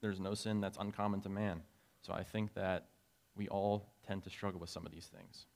there's 0.00 0.20
no 0.20 0.34
sin 0.34 0.60
that's 0.60 0.78
uncommon 0.78 1.20
to 1.22 1.28
man. 1.28 1.62
So 2.02 2.12
I 2.12 2.22
think 2.22 2.54
that 2.54 2.86
we 3.36 3.48
all 3.48 3.86
tend 4.06 4.24
to 4.24 4.30
struggle 4.30 4.60
with 4.60 4.70
some 4.70 4.86
of 4.86 4.92
these 4.92 5.06
things. 5.06 5.46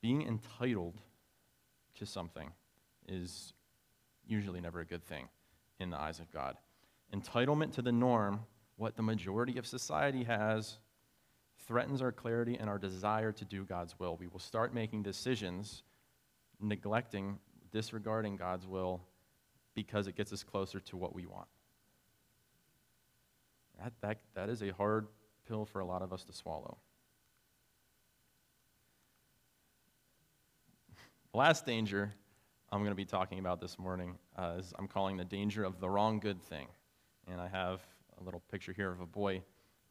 Being 0.00 0.22
entitled 0.22 1.00
to 1.96 2.06
something 2.06 2.50
is 3.08 3.52
usually 4.26 4.60
never 4.60 4.80
a 4.80 4.84
good 4.84 5.04
thing 5.04 5.28
in 5.80 5.90
the 5.90 5.98
eyes 5.98 6.20
of 6.20 6.30
God. 6.32 6.56
Entitlement 7.14 7.72
to 7.72 7.82
the 7.82 7.92
norm, 7.92 8.40
what 8.76 8.96
the 8.96 9.02
majority 9.02 9.58
of 9.58 9.66
society 9.66 10.24
has, 10.24 10.78
threatens 11.68 12.00
our 12.02 12.10
clarity 12.10 12.56
and 12.58 12.68
our 12.68 12.78
desire 12.78 13.30
to 13.30 13.44
do 13.44 13.62
God's 13.64 13.96
will. 14.00 14.16
We 14.16 14.26
will 14.26 14.40
start 14.40 14.74
making 14.74 15.02
decisions 15.02 15.82
neglecting, 16.60 17.38
disregarding 17.70 18.36
God's 18.36 18.66
will 18.66 19.02
because 19.74 20.08
it 20.08 20.16
gets 20.16 20.32
us 20.32 20.42
closer 20.42 20.80
to 20.80 20.96
what 20.96 21.14
we 21.14 21.26
want. 21.26 21.46
That, 23.80 23.92
that, 24.00 24.18
that 24.34 24.48
is 24.48 24.62
a 24.62 24.70
hard 24.70 25.06
pill 25.46 25.66
for 25.66 25.80
a 25.80 25.84
lot 25.84 26.02
of 26.02 26.12
us 26.12 26.24
to 26.24 26.32
swallow. 26.32 26.78
The 31.32 31.38
last 31.38 31.64
danger 31.66 32.12
I'm 32.72 32.80
going 32.80 32.90
to 32.90 32.96
be 32.96 33.04
talking 33.04 33.38
about 33.38 33.60
this 33.60 33.78
morning 33.78 34.16
uh, 34.36 34.56
is 34.58 34.72
I'm 34.78 34.88
calling 34.88 35.16
the 35.16 35.24
danger 35.24 35.64
of 35.64 35.80
the 35.80 35.88
wrong 35.88 36.18
good 36.18 36.42
thing. 36.42 36.66
And 37.30 37.40
I 37.40 37.46
have 37.46 37.80
a 38.20 38.24
little 38.24 38.42
picture 38.50 38.72
here 38.72 38.90
of 38.90 39.00
a 39.00 39.06
boy. 39.06 39.42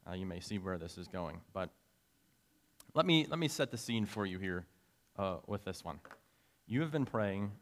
Uh, 0.08 0.14
you 0.14 0.26
may 0.26 0.40
see 0.40 0.58
where 0.58 0.78
this 0.78 0.96
is 0.96 1.06
going. 1.08 1.40
But 1.52 1.70
let 2.94 3.04
me, 3.04 3.26
let 3.28 3.38
me 3.38 3.48
set 3.48 3.70
the 3.70 3.76
scene 3.76 4.06
for 4.06 4.24
you 4.24 4.38
here 4.38 4.64
uh, 5.18 5.36
with 5.46 5.64
this 5.64 5.84
one. 5.84 6.00
You 6.66 6.80
have 6.80 6.90
been 6.90 7.04
praying 7.04 7.52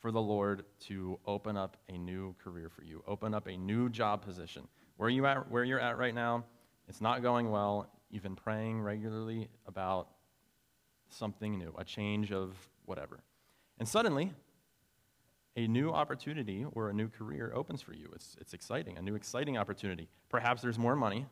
for 0.00 0.10
the 0.12 0.20
Lord 0.20 0.64
to 0.86 1.18
open 1.26 1.56
up 1.56 1.76
a 1.88 1.98
new 1.98 2.34
career 2.42 2.68
for 2.68 2.84
you, 2.84 3.02
open 3.06 3.34
up 3.34 3.48
a 3.48 3.56
new 3.56 3.88
job 3.88 4.22
position. 4.22 4.68
Where, 4.96 5.08
you 5.08 5.26
at, 5.26 5.50
where 5.50 5.64
you're 5.64 5.80
at 5.80 5.98
right 5.98 6.14
now, 6.14 6.44
it's 6.88 7.00
not 7.00 7.22
going 7.22 7.50
well. 7.50 7.90
You've 8.10 8.22
been 8.22 8.36
praying 8.36 8.80
regularly 8.80 9.48
about 9.66 10.08
something 11.08 11.58
new, 11.58 11.74
a 11.76 11.84
change 11.84 12.30
of 12.32 12.54
whatever. 12.84 13.20
And 13.78 13.88
suddenly, 13.88 14.32
a 15.56 15.66
new 15.66 15.90
opportunity 15.90 16.64
or 16.72 16.90
a 16.90 16.92
new 16.92 17.08
career 17.08 17.52
opens 17.54 17.82
for 17.82 17.94
you. 17.94 18.10
It's, 18.14 18.36
it's 18.40 18.54
exciting, 18.54 18.96
a 18.98 19.02
new 19.02 19.14
exciting 19.14 19.58
opportunity. 19.58 20.08
Perhaps 20.28 20.62
there's 20.62 20.78
more 20.78 20.94
money, 20.94 21.26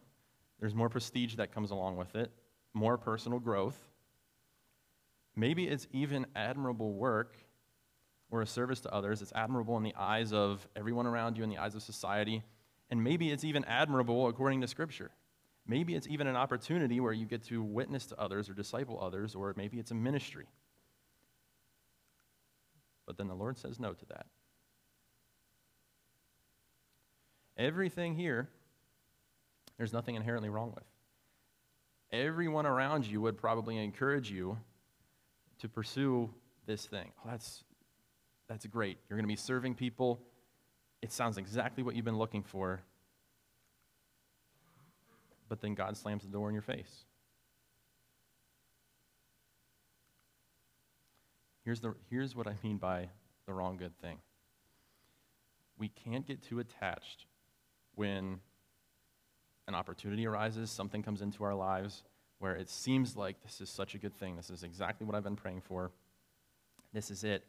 there's 0.61 0.75
more 0.75 0.89
prestige 0.89 1.37
that 1.37 1.53
comes 1.53 1.71
along 1.71 1.97
with 1.97 2.15
it, 2.15 2.31
more 2.73 2.97
personal 2.97 3.39
growth. 3.39 3.79
Maybe 5.37 5.67
it's 5.67 5.87
even 5.93 6.27
admirable 6.37 6.93
work 6.93 7.37
or 8.31 8.43
a 8.43 8.47
service 8.47 8.81
to 8.81 8.93
others. 8.93 9.23
It's 9.23 9.33
admirable 9.35 9.77
in 9.77 9.83
the 9.83 9.95
eyes 9.97 10.33
of 10.33 10.67
everyone 10.77 11.07
around 11.07 11.37
you, 11.37 11.45
in 11.45 11.51
the 11.51 11.59
eyes 11.59 11.75
of 11.75 11.83
society. 11.83 12.43
And 12.91 13.03
maybe 13.03 13.31
it's 13.31 13.45
even 13.45 13.65
admirable 13.65 14.29
according 14.29 14.61
to 14.61 14.69
Scripture. 14.69 15.11
Maybe 15.67 15.95
it's 15.95 16.07
even 16.07 16.27
an 16.27 16.37
opportunity 16.37 17.01
where 17.01 17.13
you 17.13 17.27
get 17.27 17.43
to 17.45 17.63
witness 17.63 18.07
to 18.07 18.21
others 18.21 18.51
or 18.51 18.55
disciple 18.55 18.99
others, 19.01 19.35
or 19.35 19.55
maybe 19.57 19.79
it's 19.79 19.91
a 19.91 19.95
ministry. 19.95 20.47
But 23.07 23.17
then 23.17 23.29
the 23.29 23.35
Lord 23.35 23.59
says 23.59 23.81
no 23.81 23.93
to 23.93 24.07
that. 24.07 24.27
Everything 27.57 28.15
here, 28.15 28.49
there's 29.79 29.93
nothing 29.93 30.15
inherently 30.15 30.49
wrong 30.49 30.73
with. 30.75 30.85
Everyone 32.13 32.67
around 32.67 33.07
you 33.07 33.21
would 33.21 33.37
probably 33.37 33.77
encourage 33.77 34.31
you 34.31 34.59
to 35.59 35.69
pursue 35.69 36.31
this 36.67 36.87
thing. 36.87 37.11
Oh, 37.25 37.31
that's, 37.31 37.65
that's 38.49 38.67
great. 38.67 38.99
You're 39.09 39.17
going 39.17 39.25
to 39.25 39.33
be 39.33 39.37
serving 39.37 39.75
people 39.75 40.21
it 41.05 41.13
sounds 41.13 41.37
exactly 41.37 41.83
what 41.83 41.95
you've 41.95 42.07
been 42.07 42.17
looking 42.17 42.43
for, 42.43 42.81
but 45.51 45.61
then 45.61 45.75
God 45.75 45.99
slams 45.99 46.23
the 46.23 46.31
door 46.31 46.49
in 46.49 46.55
your 46.55 46.63
face. 46.63 47.05
Here's, 51.63 51.81
the, 51.81 51.95
here's 52.09 52.35
what 52.35 52.47
I 52.47 52.55
mean 52.63 52.79
by 52.79 53.11
the 53.45 53.53
wrong 53.53 53.77
good 53.77 53.95
thing. 54.01 54.17
We 55.77 55.89
can't 55.89 56.27
get 56.27 56.43
too 56.43 56.59
attached 56.59 57.27
when 57.97 58.41
an 59.67 59.75
opportunity 59.75 60.27
arises, 60.27 60.71
something 60.71 61.03
comes 61.03 61.23
into 61.23 61.45
our 61.45 61.55
lives 61.55 62.03
where 62.39 62.55
it 62.55 62.69
seems 62.69 63.17
like 63.17 63.43
this 63.43 63.61
is 63.61 63.71
such 63.71 63.95
a 63.95 63.99
good 63.99 64.15
thing. 64.15 64.37
This 64.37 64.51
is 64.51 64.63
exactly 64.63 65.07
what 65.07 65.17
I've 65.17 65.25
been 65.25 65.37
praying 65.37 65.63
for. 65.63 65.91
This 66.93 67.11
is 67.11 67.25
it. 67.25 67.45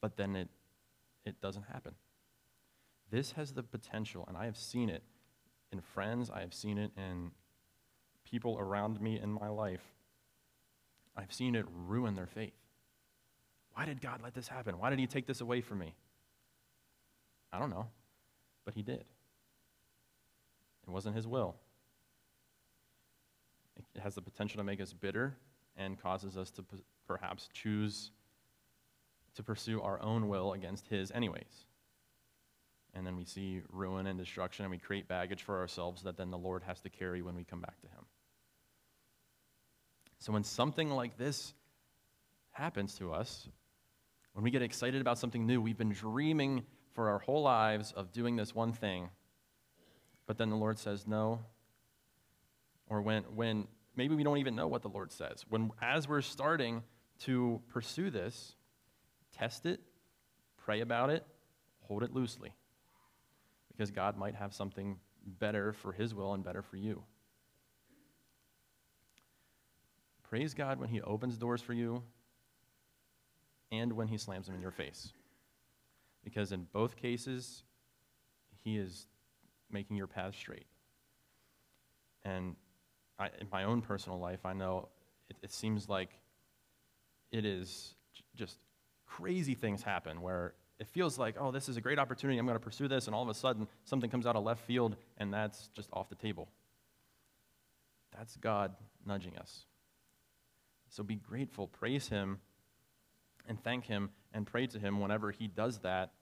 But 0.00 0.16
then 0.16 0.36
it, 0.36 0.48
it 1.24 1.40
doesn't 1.40 1.64
happen. 1.64 1.94
This 3.10 3.32
has 3.32 3.52
the 3.52 3.62
potential, 3.62 4.24
and 4.28 4.36
I 4.36 4.46
have 4.46 4.56
seen 4.56 4.88
it 4.88 5.02
in 5.72 5.80
friends, 5.80 6.30
I 6.30 6.40
have 6.40 6.54
seen 6.54 6.78
it 6.78 6.92
in 6.96 7.30
people 8.24 8.56
around 8.58 9.00
me 9.00 9.18
in 9.20 9.30
my 9.32 9.48
life. 9.48 9.82
I've 11.16 11.32
seen 11.32 11.54
it 11.54 11.66
ruin 11.86 12.14
their 12.14 12.26
faith. 12.26 12.54
Why 13.74 13.86
did 13.86 14.00
God 14.00 14.20
let 14.22 14.34
this 14.34 14.48
happen? 14.48 14.78
Why 14.78 14.90
did 14.90 14.98
He 14.98 15.06
take 15.06 15.26
this 15.26 15.40
away 15.40 15.60
from 15.60 15.78
me? 15.78 15.94
I 17.52 17.58
don't 17.58 17.70
know, 17.70 17.88
but 18.64 18.74
He 18.74 18.82
did. 18.82 19.04
It 20.86 20.90
wasn't 20.90 21.16
His 21.16 21.26
will. 21.26 21.56
It 23.94 24.00
has 24.00 24.14
the 24.14 24.22
potential 24.22 24.58
to 24.58 24.64
make 24.64 24.80
us 24.80 24.92
bitter 24.92 25.36
and 25.76 26.00
causes 26.00 26.36
us 26.36 26.50
to 26.52 26.64
perhaps 27.06 27.48
choose 27.52 28.10
to 29.34 29.42
pursue 29.42 29.80
our 29.80 30.00
own 30.02 30.28
will 30.28 30.52
against 30.52 30.88
His, 30.88 31.10
anyways. 31.10 31.66
And 32.94 33.06
then 33.06 33.16
we 33.16 33.24
see 33.24 33.62
ruin 33.70 34.06
and 34.06 34.18
destruction, 34.18 34.64
and 34.64 34.70
we 34.70 34.78
create 34.78 35.08
baggage 35.08 35.42
for 35.42 35.58
ourselves 35.58 36.02
that 36.02 36.16
then 36.16 36.30
the 36.30 36.38
Lord 36.38 36.62
has 36.64 36.80
to 36.82 36.90
carry 36.90 37.22
when 37.22 37.34
we 37.34 37.44
come 37.44 37.60
back 37.60 37.80
to 37.80 37.86
Him. 37.86 38.04
So 40.18 40.32
when 40.32 40.44
something 40.44 40.90
like 40.90 41.16
this 41.16 41.54
happens 42.50 42.94
to 42.96 43.12
us, 43.12 43.48
when 44.34 44.44
we 44.44 44.50
get 44.50 44.62
excited 44.62 45.00
about 45.00 45.18
something 45.18 45.46
new, 45.46 45.60
we've 45.60 45.78
been 45.78 45.92
dreaming 45.92 46.64
for 46.92 47.08
our 47.08 47.18
whole 47.18 47.42
lives 47.42 47.92
of 47.92 48.12
doing 48.12 48.36
this 48.36 48.54
one 48.54 48.72
thing, 48.72 49.08
but 50.32 50.38
then 50.38 50.48
the 50.48 50.56
Lord 50.56 50.78
says 50.78 51.06
no. 51.06 51.40
Or 52.88 53.02
when, 53.02 53.24
when 53.34 53.68
maybe 53.94 54.14
we 54.14 54.22
don't 54.22 54.38
even 54.38 54.56
know 54.56 54.66
what 54.66 54.80
the 54.80 54.88
Lord 54.88 55.12
says. 55.12 55.44
When, 55.50 55.70
as 55.82 56.08
we're 56.08 56.22
starting 56.22 56.82
to 57.24 57.60
pursue 57.68 58.08
this, 58.08 58.54
test 59.36 59.66
it, 59.66 59.78
pray 60.56 60.80
about 60.80 61.10
it, 61.10 61.26
hold 61.80 62.02
it 62.02 62.14
loosely. 62.14 62.54
Because 63.68 63.90
God 63.90 64.16
might 64.16 64.34
have 64.34 64.54
something 64.54 64.96
better 65.38 65.74
for 65.74 65.92
His 65.92 66.14
will 66.14 66.32
and 66.32 66.42
better 66.42 66.62
for 66.62 66.78
you. 66.78 67.02
Praise 70.22 70.54
God 70.54 70.80
when 70.80 70.88
He 70.88 71.02
opens 71.02 71.36
doors 71.36 71.60
for 71.60 71.74
you 71.74 72.02
and 73.70 73.92
when 73.92 74.08
He 74.08 74.16
slams 74.16 74.46
them 74.46 74.54
in 74.54 74.62
your 74.62 74.70
face. 74.70 75.12
Because 76.24 76.52
in 76.52 76.68
both 76.72 76.96
cases, 76.96 77.64
He 78.64 78.78
is 78.78 79.08
making 79.72 79.96
your 79.96 80.06
path 80.06 80.34
straight. 80.36 80.66
And 82.24 82.56
I, 83.18 83.30
in 83.40 83.48
my 83.50 83.64
own 83.64 83.82
personal 83.82 84.18
life, 84.18 84.44
I 84.44 84.52
know 84.52 84.88
it, 85.28 85.36
it 85.42 85.52
seems 85.52 85.88
like 85.88 86.10
it 87.30 87.44
is 87.44 87.94
j- 88.14 88.22
just 88.36 88.58
crazy 89.06 89.54
things 89.54 89.82
happen 89.82 90.20
where 90.22 90.54
it 90.78 90.88
feels 90.88 91.18
like, 91.18 91.36
oh, 91.38 91.50
this 91.50 91.68
is 91.68 91.76
a 91.76 91.80
great 91.80 91.98
opportunity. 91.98 92.38
I'm 92.38 92.46
going 92.46 92.58
to 92.58 92.64
pursue 92.64 92.88
this. 92.88 93.06
And 93.06 93.14
all 93.14 93.22
of 93.22 93.28
a 93.28 93.34
sudden, 93.34 93.68
something 93.84 94.10
comes 94.10 94.26
out 94.26 94.36
of 94.36 94.44
left 94.44 94.64
field, 94.66 94.96
and 95.18 95.32
that's 95.32 95.68
just 95.68 95.88
off 95.92 96.08
the 96.08 96.16
table. 96.16 96.48
That's 98.16 98.36
God 98.36 98.74
nudging 99.06 99.36
us. 99.38 99.64
So 100.88 101.02
be 101.02 101.16
grateful, 101.16 101.68
praise 101.68 102.08
Him, 102.08 102.40
and 103.48 103.62
thank 103.62 103.86
Him, 103.86 104.10
and 104.34 104.46
pray 104.46 104.66
to 104.66 104.78
Him 104.78 105.00
whenever 105.00 105.30
He 105.30 105.46
does 105.46 105.78
that, 105.78 106.12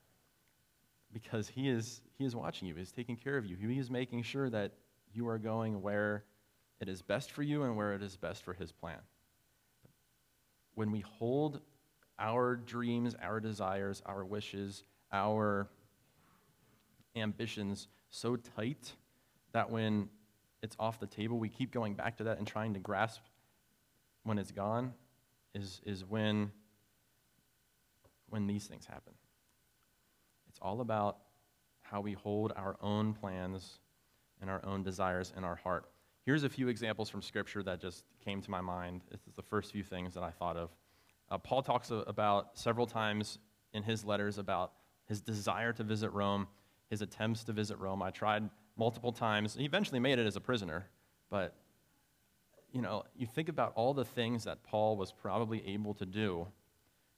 because 1.13 1.47
He 1.49 1.69
is, 1.69 2.01
he 2.17 2.25
is 2.25 2.35
watching 2.35 2.67
you, 2.67 2.75
he 2.75 2.81
is 2.81 2.91
taking 2.91 3.15
care 3.15 3.37
of 3.37 3.45
you, 3.45 3.55
He 3.55 3.79
is 3.79 3.89
making 3.89 4.23
sure 4.23 4.49
that 4.49 4.73
you 5.13 5.27
are 5.27 5.37
going 5.37 5.81
where 5.81 6.23
it 6.79 6.87
is 6.89 7.01
best 7.01 7.31
for 7.31 7.43
you 7.43 7.63
and 7.63 7.75
where 7.75 7.93
it 7.93 8.01
is 8.01 8.15
best 8.15 8.43
for 8.43 8.53
His 8.53 8.71
plan. 8.71 8.99
When 10.75 10.91
we 10.91 11.01
hold 11.01 11.61
our 12.17 12.55
dreams, 12.55 13.15
our 13.21 13.39
desires, 13.39 14.01
our 14.05 14.23
wishes, 14.23 14.83
our 15.11 15.67
ambitions 17.15 17.87
so 18.09 18.35
tight 18.35 18.93
that 19.53 19.69
when 19.69 20.09
it's 20.61 20.75
off 20.79 20.99
the 20.99 21.07
table, 21.07 21.39
we 21.39 21.49
keep 21.49 21.71
going 21.71 21.95
back 21.95 22.17
to 22.17 22.23
that 22.25 22.37
and 22.37 22.47
trying 22.47 22.73
to 22.73 22.79
grasp 22.79 23.21
when 24.23 24.37
it's 24.37 24.51
gone 24.51 24.93
is, 25.53 25.81
is 25.85 26.05
when, 26.05 26.51
when 28.29 28.47
these 28.47 28.67
things 28.67 28.85
happen. 28.85 29.13
All 30.61 30.81
about 30.81 31.17
how 31.81 32.01
we 32.01 32.13
hold 32.13 32.53
our 32.55 32.77
own 32.81 33.13
plans 33.13 33.79
and 34.39 34.49
our 34.49 34.63
own 34.65 34.83
desires 34.83 35.33
in 35.35 35.43
our 35.43 35.55
heart. 35.55 35.85
Here's 36.25 36.43
a 36.43 36.49
few 36.49 36.67
examples 36.67 37.09
from 37.09 37.21
Scripture 37.21 37.63
that 37.63 37.81
just 37.81 38.03
came 38.23 38.41
to 38.41 38.51
my 38.51 38.61
mind. 38.61 39.01
This 39.11 39.21
is 39.27 39.33
the 39.35 39.41
first 39.41 39.71
few 39.71 39.83
things 39.83 40.13
that 40.13 40.23
I 40.23 40.29
thought 40.31 40.55
of. 40.55 40.69
Uh, 41.29 41.37
Paul 41.37 41.61
talks 41.63 41.91
about 41.91 42.57
several 42.57 42.85
times 42.85 43.39
in 43.73 43.83
his 43.83 44.05
letters 44.05 44.37
about 44.37 44.73
his 45.07 45.21
desire 45.21 45.73
to 45.73 45.83
visit 45.83 46.11
Rome, 46.11 46.47
his 46.89 47.01
attempts 47.01 47.43
to 47.45 47.53
visit 47.53 47.77
Rome. 47.79 48.01
I 48.01 48.11
tried 48.11 48.49
multiple 48.77 49.11
times. 49.11 49.55
He 49.55 49.65
eventually 49.65 49.99
made 49.99 50.19
it 50.19 50.27
as 50.27 50.35
a 50.35 50.41
prisoner, 50.41 50.85
but 51.29 51.55
you 52.71 52.81
know, 52.81 53.03
you 53.15 53.27
think 53.27 53.49
about 53.49 53.73
all 53.75 53.93
the 53.93 54.05
things 54.05 54.45
that 54.45 54.63
Paul 54.63 54.95
was 54.95 55.11
probably 55.11 55.65
able 55.67 55.93
to 55.95 56.05
do 56.05 56.47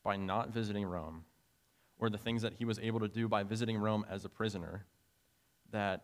by 0.03 0.15
not 0.17 0.49
visiting 0.49 0.85
Rome, 0.85 1.25
or 2.03 2.09
the 2.09 2.17
things 2.17 2.41
that 2.41 2.53
he 2.53 2.65
was 2.65 2.79
able 2.79 2.99
to 2.99 3.07
do 3.07 3.29
by 3.29 3.43
visiting 3.43 3.77
Rome 3.77 4.05
as 4.09 4.25
a 4.25 4.29
prisoner, 4.29 4.85
that 5.71 6.03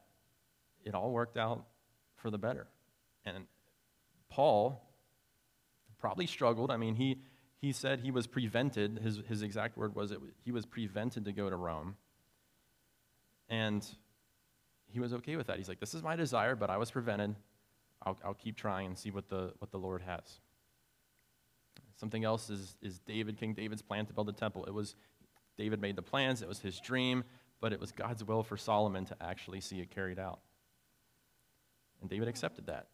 it 0.85 0.95
all 0.95 1.11
worked 1.11 1.37
out 1.37 1.65
for 2.15 2.31
the 2.31 2.37
better. 2.37 2.67
And 3.25 3.45
Paul 4.29 4.81
probably 5.99 6.25
struggled. 6.25 6.71
I 6.71 6.77
mean, 6.77 6.95
he, 6.95 7.17
he 7.57 7.73
said 7.73 7.99
he 7.99 8.11
was 8.11 8.27
prevented, 8.27 8.99
his, 9.03 9.19
his 9.27 9.41
exact 9.41 9.75
word 9.75 9.93
was 9.93 10.11
it, 10.11 10.19
he 10.45 10.53
was 10.53 10.65
prevented 10.65 11.25
to 11.25 11.33
go 11.33 11.49
to 11.49 11.55
Rome. 11.57 11.97
And 13.49 13.85
he 14.87 15.01
was 15.01 15.13
okay 15.15 15.35
with 15.35 15.47
that. 15.47 15.57
He's 15.57 15.67
like, 15.67 15.81
This 15.81 15.93
is 15.93 16.01
my 16.01 16.15
desire, 16.15 16.55
but 16.55 16.69
I 16.69 16.77
was 16.77 16.91
prevented. 16.91 17.35
I'll, 18.03 18.17
I'll 18.23 18.33
keep 18.33 18.55
trying 18.55 18.87
and 18.87 18.97
see 18.97 19.11
what 19.11 19.27
the, 19.27 19.51
what 19.59 19.71
the 19.71 19.77
Lord 19.77 20.01
has. 20.03 20.39
Something 21.97 22.23
else 22.23 22.49
is, 22.49 22.77
is 22.81 22.99
David, 22.99 23.37
King 23.37 23.53
David's 23.53 23.81
plan 23.81 24.05
to 24.05 24.13
build 24.13 24.29
the 24.29 24.33
temple. 24.33 24.63
It 24.63 24.73
was, 24.73 24.95
David 25.59 25.81
made 25.81 25.97
the 25.97 26.01
plans, 26.01 26.41
it 26.41 26.47
was 26.47 26.59
his 26.59 26.79
dream, 26.79 27.25
but 27.59 27.73
it 27.73 27.81
was 27.81 27.91
God's 27.91 28.23
will 28.23 28.43
for 28.43 28.55
Solomon 28.55 29.03
to 29.05 29.17
actually 29.19 29.59
see 29.59 29.81
it 29.81 29.91
carried 29.91 30.17
out. 30.17 30.39
And 31.99 32.09
David 32.09 32.29
accepted 32.29 32.67
that. 32.67 32.87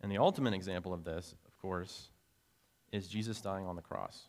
And 0.00 0.12
the 0.12 0.18
ultimate 0.18 0.54
example 0.54 0.94
of 0.94 1.02
this, 1.02 1.34
of 1.46 1.58
course, 1.60 2.10
is 2.92 3.08
Jesus 3.08 3.40
dying 3.40 3.66
on 3.66 3.74
the 3.74 3.82
cross. 3.82 4.28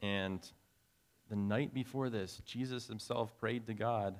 And 0.00 0.40
the 1.28 1.36
night 1.36 1.74
before 1.74 2.08
this, 2.08 2.40
Jesus 2.46 2.86
himself 2.86 3.36
prayed 3.38 3.66
to 3.66 3.74
God 3.74 4.16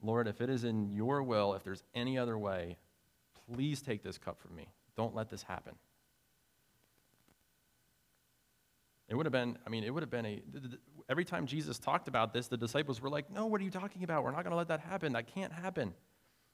Lord, 0.00 0.28
if 0.28 0.42
it 0.42 0.50
is 0.50 0.64
in 0.64 0.92
your 0.92 1.22
will, 1.22 1.54
if 1.54 1.64
there's 1.64 1.82
any 1.94 2.18
other 2.18 2.36
way, 2.36 2.76
please 3.46 3.80
take 3.80 4.02
this 4.02 4.18
cup 4.18 4.38
from 4.38 4.54
me. 4.54 4.68
Don't 4.96 5.14
let 5.14 5.30
this 5.30 5.42
happen. 5.42 5.74
It 9.08 9.14
would 9.14 9.26
have 9.26 9.32
been, 9.32 9.58
I 9.66 9.70
mean, 9.70 9.84
it 9.84 9.92
would 9.92 10.02
have 10.02 10.10
been 10.10 10.26
a, 10.26 10.42
every 11.08 11.24
time 11.24 11.46
Jesus 11.46 11.78
talked 11.78 12.08
about 12.08 12.32
this, 12.32 12.48
the 12.48 12.56
disciples 12.56 13.00
were 13.00 13.10
like, 13.10 13.30
no, 13.30 13.46
what 13.46 13.60
are 13.60 13.64
you 13.64 13.70
talking 13.70 14.02
about? 14.02 14.24
We're 14.24 14.30
not 14.30 14.44
going 14.44 14.52
to 14.52 14.56
let 14.56 14.68
that 14.68 14.80
happen. 14.80 15.12
That 15.12 15.26
can't 15.26 15.52
happen. 15.52 15.94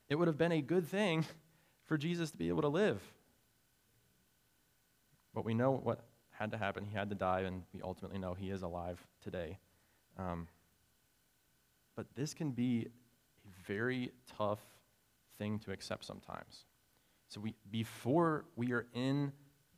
It 0.08 0.16
would 0.16 0.26
have 0.26 0.38
been 0.38 0.52
a 0.52 0.60
good 0.60 0.86
thing 0.86 1.24
for 1.84 1.96
Jesus 1.96 2.30
to 2.32 2.36
be 2.36 2.48
able 2.48 2.62
to 2.62 2.68
live. 2.68 3.00
But 5.32 5.44
we 5.44 5.54
know 5.54 5.70
what 5.70 6.04
had 6.30 6.50
to 6.52 6.58
happen. 6.58 6.84
He 6.84 6.96
had 6.96 7.10
to 7.10 7.14
die, 7.14 7.40
and 7.40 7.62
we 7.72 7.82
ultimately 7.82 8.18
know 8.18 8.34
he 8.34 8.50
is 8.50 8.62
alive 8.62 8.98
today. 9.22 9.58
Um, 10.18 10.48
but 11.94 12.06
this 12.16 12.34
can 12.34 12.50
be 12.50 12.88
a 13.46 13.66
very 13.66 14.10
tough 14.38 14.60
thing 15.38 15.58
to 15.60 15.70
accept 15.70 16.04
sometimes. 16.04 16.64
So 17.28 17.40
we, 17.40 17.54
before 17.70 18.46
we 18.56 18.72
are 18.72 18.86
in 18.92 19.32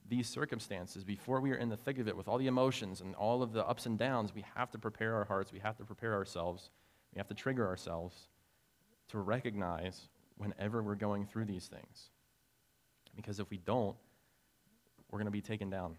these 0.08 0.28
circumstances, 0.28 1.04
before 1.04 1.40
we 1.40 1.52
are 1.52 1.56
in 1.56 1.68
the 1.68 1.76
thick 1.76 1.98
of 1.98 2.08
it 2.08 2.16
with 2.16 2.28
all 2.28 2.38
the 2.38 2.46
emotions 2.46 3.00
and 3.00 3.14
all 3.14 3.42
of 3.42 3.52
the 3.52 3.66
ups 3.66 3.86
and 3.86 3.98
downs, 3.98 4.34
we 4.34 4.44
have 4.54 4.70
to 4.72 4.78
prepare 4.78 5.14
our 5.14 5.24
hearts, 5.24 5.52
we 5.52 5.60
have 5.60 5.76
to 5.76 5.84
prepare 5.84 6.14
ourselves, 6.14 6.70
we 7.14 7.18
have 7.18 7.28
to 7.28 7.34
trigger 7.34 7.66
ourselves 7.66 8.28
to 9.08 9.18
recognize 9.18 10.08
whenever 10.36 10.82
we're 10.82 10.94
going 10.94 11.26
through 11.26 11.44
these 11.44 11.66
things. 11.66 12.10
Because 13.14 13.38
if 13.38 13.48
we 13.50 13.58
don't, 13.58 13.96
we're 15.10 15.18
going 15.18 15.26
to 15.26 15.30
be 15.30 15.42
taken 15.42 15.70
down. 15.70 15.94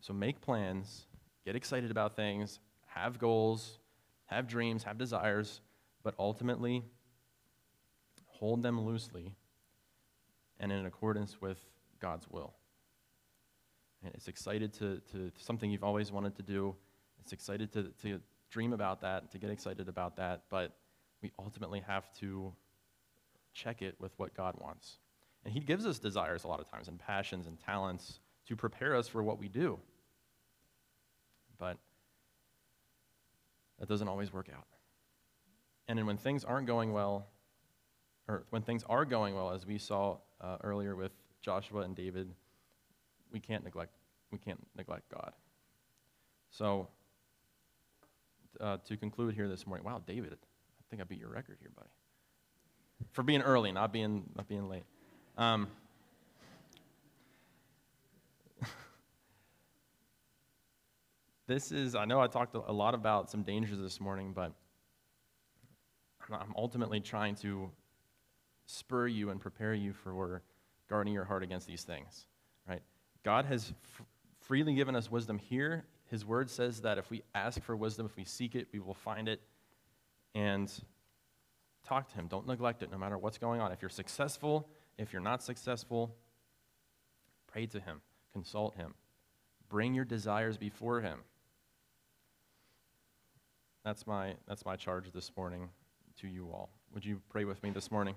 So 0.00 0.12
make 0.12 0.40
plans, 0.40 1.06
get 1.44 1.56
excited 1.56 1.90
about 1.90 2.14
things, 2.14 2.60
have 2.86 3.18
goals, 3.18 3.78
have 4.26 4.46
dreams, 4.46 4.84
have 4.84 4.98
desires, 4.98 5.60
but 6.02 6.14
ultimately 6.18 6.84
hold 8.26 8.62
them 8.62 8.80
loosely 8.80 9.34
and 10.60 10.70
in 10.70 10.86
accordance 10.86 11.40
with 11.40 11.58
God's 12.00 12.28
will. 12.30 12.54
And 14.04 14.14
it's 14.14 14.28
excited 14.28 14.72
to, 14.74 15.00
to, 15.12 15.32
something 15.38 15.70
you've 15.70 15.84
always 15.84 16.12
wanted 16.12 16.36
to 16.36 16.42
do. 16.42 16.76
It's 17.20 17.32
excited 17.32 17.72
to, 17.72 17.90
to 18.02 18.20
dream 18.50 18.72
about 18.72 19.00
that, 19.00 19.30
to 19.32 19.38
get 19.38 19.50
excited 19.50 19.88
about 19.88 20.16
that, 20.16 20.44
but 20.50 20.76
we 21.22 21.32
ultimately 21.38 21.82
have 21.86 22.12
to 22.20 22.52
check 23.52 23.82
it 23.82 23.96
with 23.98 24.12
what 24.18 24.34
God 24.34 24.54
wants. 24.58 24.98
And 25.44 25.52
He 25.52 25.60
gives 25.60 25.86
us 25.86 25.98
desires 25.98 26.44
a 26.44 26.48
lot 26.48 26.60
of 26.60 26.70
times, 26.70 26.88
and 26.88 26.98
passions 26.98 27.46
and 27.46 27.58
talents 27.58 28.20
to 28.46 28.56
prepare 28.56 28.94
us 28.96 29.08
for 29.08 29.22
what 29.22 29.38
we 29.38 29.48
do. 29.48 29.78
But 31.58 31.78
that 33.78 33.88
doesn't 33.88 34.08
always 34.08 34.32
work 34.32 34.48
out. 34.54 34.66
And 35.88 35.98
then 35.98 36.06
when 36.06 36.16
things 36.16 36.44
aren't 36.44 36.66
going 36.66 36.92
well, 36.92 37.26
or 38.30 38.44
when 38.50 38.62
things 38.62 38.84
are 38.88 39.04
going 39.04 39.34
well, 39.34 39.50
as 39.50 39.66
we 39.66 39.76
saw 39.76 40.18
uh, 40.40 40.56
earlier 40.62 40.94
with 40.94 41.10
Joshua 41.42 41.80
and 41.80 41.96
David, 41.96 42.32
we 43.32 43.40
can't 43.40 43.64
neglect 43.64 43.90
we 44.30 44.38
can't 44.38 44.64
neglect 44.76 45.08
God. 45.12 45.32
So, 46.50 46.86
uh, 48.60 48.76
to 48.84 48.96
conclude 48.96 49.34
here 49.34 49.48
this 49.48 49.66
morning, 49.66 49.84
wow, 49.84 50.00
David, 50.06 50.34
I 50.34 50.82
think 50.88 51.02
I 51.02 51.04
beat 51.04 51.18
your 51.18 51.30
record 51.30 51.56
here, 51.60 51.72
buddy, 51.74 51.90
for 53.10 53.24
being 53.24 53.42
early, 53.42 53.72
not 53.72 53.92
being 53.92 54.22
not 54.36 54.46
being 54.46 54.68
late. 54.68 54.84
Um, 55.36 55.66
this 61.48 61.72
is 61.72 61.96
I 61.96 62.04
know 62.04 62.20
I 62.20 62.28
talked 62.28 62.54
a 62.54 62.72
lot 62.72 62.94
about 62.94 63.28
some 63.28 63.42
dangers 63.42 63.80
this 63.80 64.00
morning, 64.00 64.32
but 64.32 64.52
I'm 66.30 66.54
ultimately 66.56 67.00
trying 67.00 67.34
to 67.36 67.72
spur 68.70 69.06
you 69.06 69.30
and 69.30 69.40
prepare 69.40 69.74
you 69.74 69.92
for 69.92 70.42
guarding 70.88 71.12
your 71.12 71.24
heart 71.24 71.42
against 71.42 71.66
these 71.66 71.82
things, 71.82 72.26
right? 72.68 72.82
God 73.24 73.44
has 73.46 73.72
f- 73.84 74.06
freely 74.40 74.74
given 74.74 74.96
us 74.96 75.10
wisdom 75.10 75.38
here. 75.38 75.84
His 76.06 76.24
word 76.24 76.50
says 76.50 76.80
that 76.82 76.98
if 76.98 77.10
we 77.10 77.22
ask 77.34 77.62
for 77.62 77.76
wisdom, 77.76 78.06
if 78.06 78.16
we 78.16 78.24
seek 78.24 78.54
it, 78.54 78.68
we 78.72 78.80
will 78.80 78.94
find 78.94 79.28
it. 79.28 79.40
And 80.34 80.72
talk 81.84 82.08
to 82.08 82.14
Him. 82.14 82.26
Don't 82.28 82.46
neglect 82.46 82.82
it 82.82 82.90
no 82.90 82.98
matter 82.98 83.18
what's 83.18 83.38
going 83.38 83.60
on. 83.60 83.72
If 83.72 83.82
you're 83.82 83.88
successful, 83.88 84.68
if 84.98 85.12
you're 85.12 85.22
not 85.22 85.42
successful, 85.42 86.14
pray 87.46 87.66
to 87.66 87.80
Him, 87.80 88.00
consult 88.32 88.74
Him, 88.76 88.94
bring 89.68 89.94
your 89.94 90.04
desires 90.04 90.56
before 90.56 91.00
Him. 91.00 91.18
That's 93.84 94.06
my, 94.06 94.34
that's 94.46 94.64
my 94.64 94.76
charge 94.76 95.10
this 95.12 95.32
morning 95.36 95.70
to 96.20 96.28
you 96.28 96.50
all. 96.52 96.70
Would 96.94 97.04
you 97.04 97.20
pray 97.30 97.44
with 97.44 97.62
me 97.62 97.70
this 97.70 97.90
morning? 97.90 98.14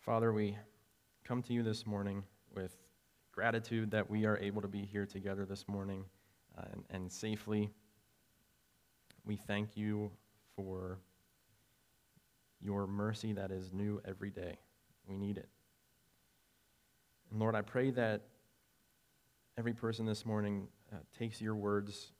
Father, 0.00 0.32
we 0.32 0.56
come 1.24 1.42
to 1.42 1.52
you 1.52 1.62
this 1.62 1.86
morning 1.86 2.24
with 2.56 2.74
gratitude 3.32 3.90
that 3.90 4.08
we 4.08 4.24
are 4.24 4.38
able 4.38 4.62
to 4.62 4.66
be 4.66 4.86
here 4.86 5.04
together 5.04 5.44
this 5.44 5.68
morning 5.68 6.06
uh, 6.56 6.62
and, 6.72 6.84
and 6.88 7.12
safely. 7.12 7.70
We 9.26 9.36
thank 9.36 9.76
you 9.76 10.10
for 10.56 11.00
your 12.62 12.86
mercy 12.86 13.34
that 13.34 13.50
is 13.50 13.74
new 13.74 14.00
every 14.06 14.30
day. 14.30 14.56
We 15.06 15.18
need 15.18 15.36
it. 15.36 15.50
And 17.30 17.38
Lord, 17.38 17.54
I 17.54 17.60
pray 17.60 17.90
that 17.90 18.22
every 19.58 19.74
person 19.74 20.06
this 20.06 20.24
morning 20.24 20.66
uh, 20.90 20.96
takes 21.16 21.42
your 21.42 21.56
words 21.56 22.12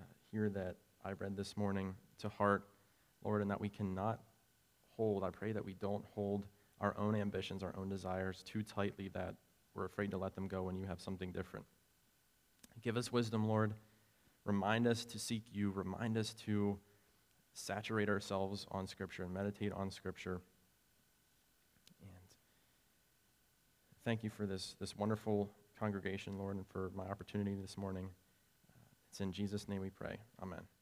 uh, 0.00 0.04
here 0.32 0.48
that 0.48 0.76
I 1.04 1.12
read 1.12 1.36
this 1.36 1.54
morning 1.54 1.94
to 2.20 2.30
heart, 2.30 2.66
Lord, 3.22 3.42
and 3.42 3.50
that 3.50 3.60
we 3.60 3.68
cannot 3.68 4.20
hold. 4.96 5.22
I 5.22 5.28
pray 5.28 5.52
that 5.52 5.64
we 5.64 5.74
don't 5.74 6.04
hold 6.14 6.46
our 6.80 6.96
own 6.98 7.14
ambitions, 7.14 7.62
our 7.62 7.74
own 7.76 7.88
desires 7.88 8.42
too 8.44 8.62
tightly 8.62 9.08
that 9.08 9.34
we're 9.74 9.84
afraid 9.84 10.10
to 10.10 10.18
let 10.18 10.34
them 10.34 10.48
go 10.48 10.62
when 10.64 10.76
you 10.76 10.86
have 10.86 11.00
something 11.00 11.32
different. 11.32 11.66
Give 12.82 12.96
us 12.96 13.12
wisdom, 13.12 13.46
Lord. 13.46 13.74
Remind 14.44 14.86
us 14.86 15.04
to 15.06 15.18
seek 15.18 15.44
you. 15.52 15.70
Remind 15.70 16.16
us 16.16 16.32
to 16.46 16.78
saturate 17.52 18.08
ourselves 18.08 18.66
on 18.70 18.86
Scripture 18.86 19.24
and 19.24 19.34
meditate 19.34 19.72
on 19.72 19.90
Scripture. 19.90 20.40
And 22.00 22.10
thank 24.04 24.24
you 24.24 24.30
for 24.30 24.46
this, 24.46 24.76
this 24.80 24.96
wonderful 24.96 25.50
congregation, 25.78 26.38
Lord, 26.38 26.56
and 26.56 26.66
for 26.66 26.90
my 26.94 27.04
opportunity 27.04 27.54
this 27.54 27.76
morning. 27.76 28.08
It's 29.10 29.20
in 29.20 29.32
Jesus' 29.32 29.68
name 29.68 29.80
we 29.80 29.90
pray. 29.90 30.16
Amen. 30.42 30.79